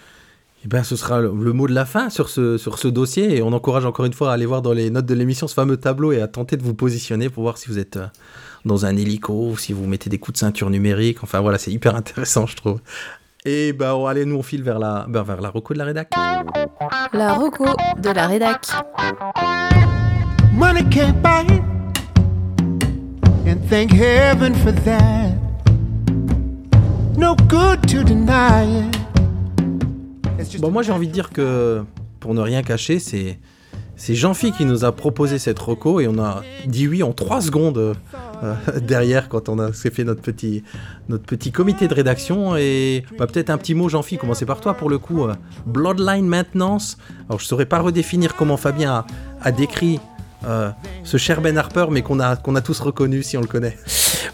[0.64, 3.36] Eh ben, ce sera le, le, mot de la fin sur ce, sur ce dossier
[3.36, 5.54] et on encourage encore une fois à aller voir dans les notes de l'émission ce
[5.54, 8.00] fameux tableau et à tenter de vous positionner pour voir si vous êtes
[8.64, 11.18] dans un hélico ou si vous mettez des coups de ceinture numérique.
[11.22, 12.80] Enfin voilà, c'est hyper intéressant je trouve.
[13.44, 15.84] Et bah, oh, allez, nous, on file vers la, ben, vers la reco de la
[15.84, 16.10] rédac.
[17.12, 17.66] La reco
[17.98, 18.66] de la rédac.
[20.52, 21.62] Money can't buy it.
[23.46, 25.45] And thank heaven for that.
[30.58, 31.82] Bon, moi, j'ai envie de dire que,
[32.20, 33.38] pour ne rien cacher, c'est.
[33.98, 37.40] C'est Jean-Phi qui nous a proposé cette reco et on a dit oui en 3
[37.40, 37.94] secondes euh,
[38.82, 40.62] derrière quand on a fait notre petit,
[41.08, 42.56] notre petit comité de rédaction.
[42.58, 45.24] Et bah, peut-être un petit mot, Jean-Phi, commencer par toi pour le coup.
[45.24, 45.32] euh,
[45.64, 46.98] Bloodline Maintenance.
[47.30, 49.06] Alors je saurais pas redéfinir comment Fabien a,
[49.40, 49.98] a décrit
[50.46, 50.68] euh,
[51.02, 53.78] ce cher Ben Harper, mais qu'on a, qu'on a tous reconnu si on le connaît.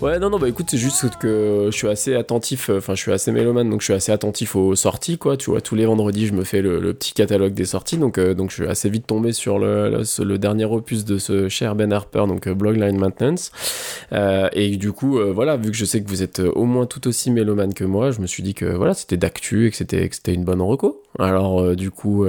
[0.03, 3.01] Ouais, non, non, bah écoute, c'est juste que je suis assez attentif, euh, enfin, je
[3.01, 5.37] suis assez mélomane, donc je suis assez attentif aux sorties, quoi.
[5.37, 8.35] Tu vois, tous les vendredis, je me fais le, petit catalogue des sorties, donc, euh,
[8.35, 11.93] donc je suis assez vite tombé sur le, le, dernier opus de ce cher Ben
[11.93, 13.53] Harper, donc euh, Blogline Maintenance.
[14.11, 17.31] Et du coup, voilà, vu que je sais que vous êtes au moins tout aussi
[17.31, 20.45] mélomane que moi, je me suis dit que voilà, c'était d'actu et que c'était une
[20.45, 21.01] bonne reco.
[21.21, 22.27] Alors, du coup,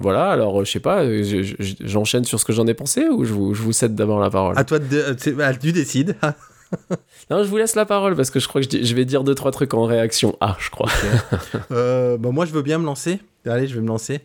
[0.00, 3.24] voilà, alors, je sais pas, je- je- j'enchaîne sur ce que j'en ai pensé ou
[3.24, 4.56] je vous, je vous cède d'abord la parole?
[4.56, 6.14] À toi, bah, tu décides.
[7.30, 9.34] Non, je vous laisse la parole parce que je crois que je, vais dire deux
[9.34, 10.36] trois trucs en réaction.
[10.40, 10.88] Ah, je crois.
[11.72, 13.20] Euh, bah, moi, je veux bien me lancer.
[13.46, 14.20] Allez, je vais me lancer.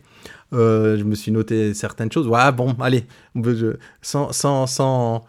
[0.52, 2.26] Euh, je me suis noté certaines choses.
[2.28, 3.04] Ouais, bon, allez.
[3.34, 5.24] Je- sans, sans, sans,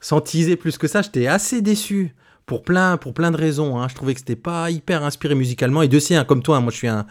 [0.00, 2.14] sans teaser plus que ça, j'étais assez déçu.
[2.46, 3.78] Pour plein, pour plein de raisons.
[3.80, 3.88] hein.
[3.88, 5.82] Je trouvais que c'était pas hyper inspiré musicalement.
[5.82, 7.04] Et de si, hein, comme toi, hein, moi je suis un,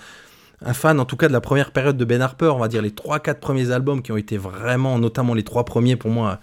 [0.63, 2.51] un fan en tout cas de la première période de Ben Harper.
[2.55, 5.97] On va dire les 3-4 premiers albums qui ont été vraiment, notamment les trois premiers
[5.97, 6.39] pour moi,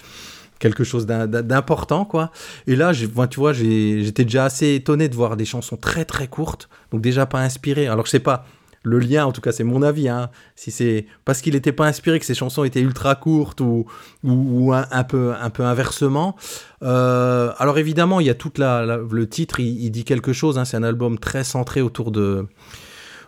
[0.63, 2.31] quelque chose d'im- d'important quoi.
[2.67, 6.29] Et là, moi, tu vois, j'étais déjà assez étonné de voir des chansons très très
[6.29, 7.89] courtes, donc déjà pas inspirées.
[7.89, 8.47] Alors je sais pas
[8.85, 11.87] le lien, en tout cas c'est mon avis, hein, si c'est parce qu'il n'était pas
[11.87, 13.87] inspiré que ces chansons étaient ultra courtes ou,
[14.25, 16.35] ou, un, peu, un peu inversement.
[16.83, 20.59] Euh, alors évidemment, il y a toute la, le titre, il, il dit quelque chose.
[20.59, 22.47] hein, c'est un album très centré autour de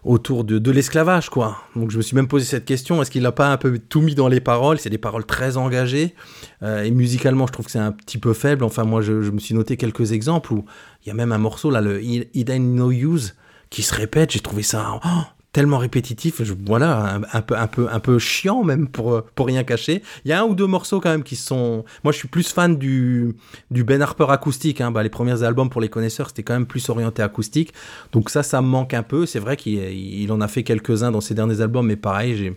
[0.04, 1.58] autour de, l'esclavage, quoi.
[1.74, 4.00] Donc je me suis même posé cette question, est-ce qu'il n'a pas un peu tout
[4.00, 4.78] mis dans les paroles?
[4.78, 6.14] C'est des paroles très engagées,
[6.62, 9.38] euh, et musicalement je trouve que c'est un petit peu faible, enfin moi je, me
[9.38, 10.64] suis noté quelques exemples où
[11.04, 13.34] il y a même un morceau là, le It Ain't No Use,
[13.70, 15.22] qui se répète, j'ai trouvé ça oh,
[15.54, 19.46] tellement répétitif, je, voilà, un, un peu, un, peu, un peu chiant même pour, pour
[19.46, 20.02] rien cacher.
[20.24, 21.84] Il y a un ou deux morceaux quand même qui sont...
[22.02, 23.36] Moi je suis plus fan du,
[23.70, 24.90] du Ben Harper acoustique, hein.
[24.90, 27.72] bah, les premiers albums pour les connaisseurs c'était quand même plus orienté acoustique,
[28.12, 29.26] donc ça, ça me manque un peu.
[29.26, 32.56] C'est vrai qu'il il en a fait quelques-uns dans ses derniers albums, mais pareil, j'ai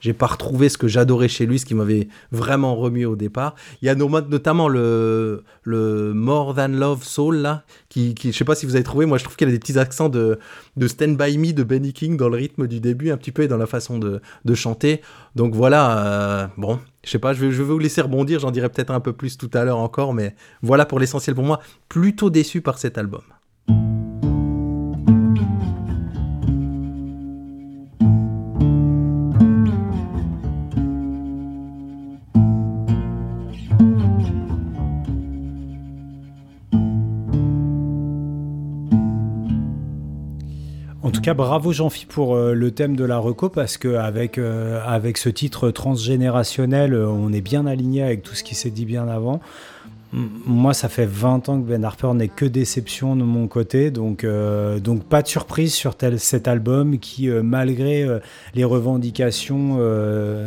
[0.00, 3.54] j'ai pas retrouvé ce que j'adorais chez lui, ce qui m'avait vraiment remué au départ.
[3.82, 8.36] Il y a no- notamment le, le More Than Love Soul, là, qui, qui, je
[8.36, 10.38] sais pas si vous avez trouvé, moi je trouve qu'il a des petits accents de,
[10.76, 13.42] de Stand By Me de Benny King dans le rythme du début, un petit peu,
[13.42, 15.00] et dans la façon de, de chanter.
[15.34, 18.50] Donc voilà, euh, bon, je sais pas, je vais, je vais vous laisser rebondir, j'en
[18.50, 21.60] dirai peut-être un peu plus tout à l'heure encore, mais voilà pour l'essentiel pour moi,
[21.88, 23.22] plutôt déçu par cet album.
[41.34, 45.28] Bravo Jean-Phi pour euh, le thème de la reco parce que avec euh, avec ce
[45.28, 49.40] titre transgénérationnel, euh, on est bien aligné avec tout ce qui s'est dit bien avant.
[50.12, 54.22] Moi, ça fait 20 ans que Ben Harper n'est que déception de mon côté, donc,
[54.22, 58.20] euh, donc pas de surprise sur tel, cet album qui, euh, malgré euh,
[58.54, 59.76] les revendications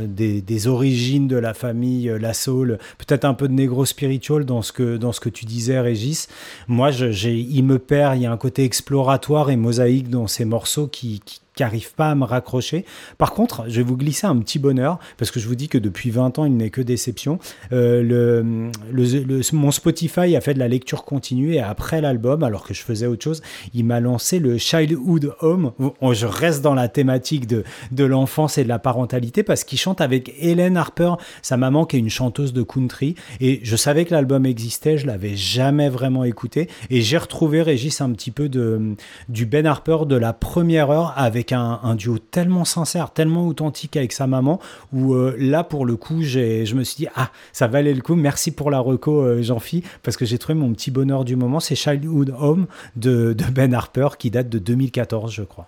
[0.07, 4.61] des, des origines de la famille, la soul, peut-être un peu de négro spiritual dans
[4.61, 6.29] ce que, dans ce que tu disais, Régis,
[6.67, 10.45] moi, je, il me perd, il y a un côté exploratoire et mosaïque dans ces
[10.45, 12.85] morceaux qui, qui qui arrive pas à me raccrocher.
[13.17, 15.77] Par contre, je vais vous glisser un petit bonheur, parce que je vous dis que
[15.77, 17.37] depuis 20 ans, il n'est que déception.
[17.73, 22.63] Euh, le, le- mon Spotify a fait de la lecture continue et après l'album, alors
[22.65, 23.41] que je faisais autre chose,
[23.73, 25.73] il m'a lancé le Childhood Home.
[26.13, 29.99] Je reste dans la thématique de, de l'enfance et de la parentalité parce qu'il chante
[29.99, 33.15] avec Hélène Harper, sa maman qui est une chanteuse de country.
[33.41, 36.69] Et je savais que l'album existait, je l'avais jamais vraiment écouté.
[36.89, 38.95] Et j'ai retrouvé, Régis, un petit peu de,
[39.27, 44.11] du Ben Harper de la première heure avec un, duo tellement sincère, tellement authentique avec
[44.11, 44.59] sa maman,
[44.93, 48.15] où euh, là, pour le coup, je me suis dit, ah, ça valait le coup.
[48.15, 51.59] Merci pour la reco, euh, Jean-Phi, parce que j'ai trouvé mon petit bonheur du moment.
[51.59, 55.67] C'est Childhood Home de, Ben Harper qui date de 2014, je crois.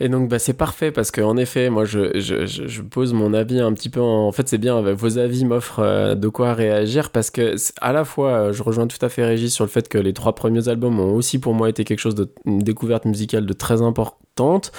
[0.00, 3.32] Et donc bah, c'est parfait parce que en effet moi je, je, je, pose mon
[3.32, 6.28] avis un petit peu en, en fait c'est bien euh, vos avis m'offrent euh, de
[6.28, 9.64] quoi réagir parce que à la fois euh, je rejoins tout à fait Régis sur
[9.64, 12.28] le fait que les trois premiers albums ont aussi pour moi été quelque chose de
[12.44, 14.72] découverte musicale de très important tente,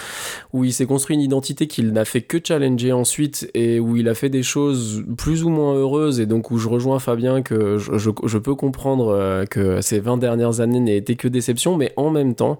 [0.54, 4.10] où il s'est construit une identité qu'il n'a fait que challenger ensuite et où il
[4.10, 7.78] a fait des choses plus ou moins heureuses et donc où je rejoins Fabien que
[7.78, 12.10] je, peux comprendre euh, que ces 20 dernières années n'aient été que déception, mais en
[12.10, 12.58] même temps,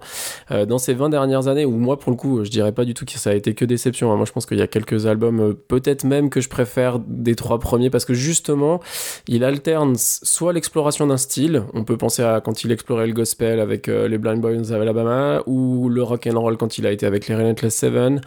[0.50, 2.94] euh, dans ces 20 dernières années, où moi pour le coup, je dirais pas du
[2.94, 4.16] tout que ça a été que déception, hein.
[4.16, 7.34] moi je pense qu'il y a quelques albums, euh, peut-être même que je préfère des
[7.34, 8.80] trois premiers parce que justement,
[9.28, 13.60] il alterne soit l'exploration d'un style, on peut penser à quand il explorait le gospel
[13.60, 17.06] avec les Blind Boys of Alabama ou le rock and roll quand il a été
[17.06, 18.20] avec les Relentless Seven.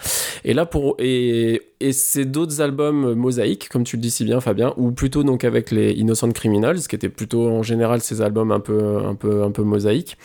[0.43, 4.25] Et là pour et et c'est d'autres albums euh, mosaïques comme tu le dis si
[4.25, 8.21] bien Fabien ou plutôt donc avec les Innocent Criminals qui étaient plutôt en général ces
[8.21, 10.17] albums un peu un peu un peu mosaïques.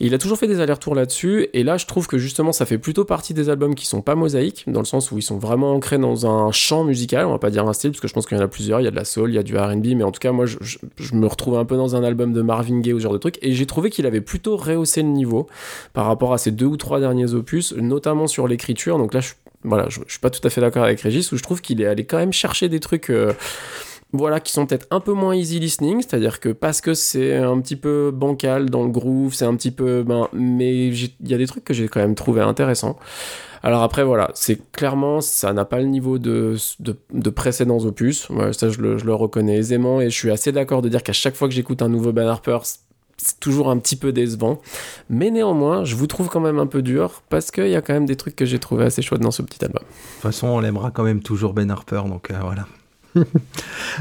[0.00, 2.78] Il a toujours fait des allers-retours là-dessus et là je trouve que justement ça fait
[2.78, 5.72] plutôt partie des albums qui sont pas mosaïques dans le sens où ils sont vraiment
[5.72, 8.26] ancrés dans un champ musical, on va pas dire un style parce que je pense
[8.26, 9.56] qu'il y en a plusieurs, il y a de la soul, il y a du
[9.56, 12.32] R&B mais en tout cas moi je, je- me retrouve un peu dans un album
[12.32, 15.02] de Marvin Gaye ou ce genre de truc et j'ai trouvé qu'il avait plutôt rehaussé
[15.02, 15.46] le niveau
[15.92, 18.98] par rapport à ses deux ou trois derniers opus, notamment sur l'écriture.
[18.98, 19.32] Donc là je
[19.66, 21.82] voilà, je, je suis pas tout à fait d'accord avec Régis où je trouve qu'il
[21.82, 23.32] est allé quand même chercher des trucs euh,
[24.12, 27.60] voilà, qui sont peut-être un peu moins easy listening, c'est-à-dire que parce que c'est un
[27.60, 30.02] petit peu bancal dans le groove, c'est un petit peu.
[30.04, 32.96] Ben, mais il y a des trucs que j'ai quand même trouvé intéressants.
[33.62, 38.28] Alors après, voilà, c'est clairement, ça n'a pas le niveau de, de, de précédents opus.
[38.52, 41.12] Ça, je le, je le reconnais aisément et je suis assez d'accord de dire qu'à
[41.12, 42.58] chaque fois que j'écoute un nouveau Ben Harper,
[43.16, 44.60] c'est- toujours un petit peu décevant.
[45.10, 47.92] Mais néanmoins, je vous trouve quand même un peu dur parce qu'il y a quand
[47.94, 49.82] même des trucs que j'ai trouvé assez chouettes dans ce petit album.
[49.82, 52.66] De toute façon, on l'aimera quand même toujours Ben Harper, donc euh, voilà.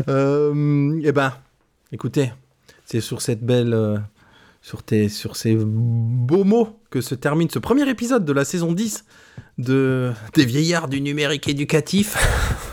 [0.09, 1.31] Euh, eh ben,
[1.93, 2.31] écoutez,
[2.85, 3.97] c'est sur cette belle, euh,
[4.61, 8.73] sur, tes, sur ces beaux mots que se termine ce premier épisode de la saison
[8.73, 9.05] 10
[9.57, 12.17] de des vieillards du numérique éducatif.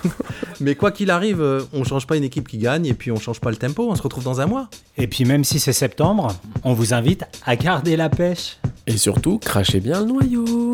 [0.63, 3.19] Mais quoi qu'il arrive, euh, on change pas une équipe qui gagne et puis on
[3.19, 3.89] change pas le tempo.
[3.91, 4.69] On se retrouve dans un mois.
[4.97, 8.59] Et puis même si c'est septembre, on vous invite à garder la pêche.
[8.87, 10.73] Et surtout, crachez bien le noyau.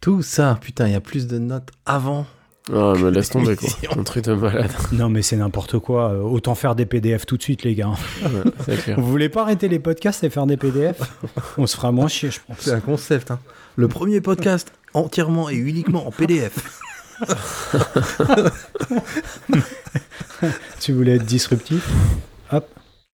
[0.00, 2.26] Tout ça, putain, il y a plus de notes avant.
[2.70, 3.68] Ah, me laisse tomber quoi.
[3.96, 4.70] Un truc de malade.
[4.92, 6.10] Non mais c'est n'importe quoi.
[6.12, 7.88] Euh, Autant faire des PDF tout de suite les gars.
[8.22, 8.28] Ouais,
[8.66, 8.96] c'est clair.
[9.00, 11.00] Vous voulez pas arrêter les podcasts et faire des PDF
[11.58, 12.58] On se fera moins chier je pense.
[12.60, 13.30] C'est un concept.
[13.30, 13.38] hein.
[13.76, 16.52] Le premier podcast entièrement et uniquement en PDF.
[20.80, 21.88] Tu voulais être disruptif?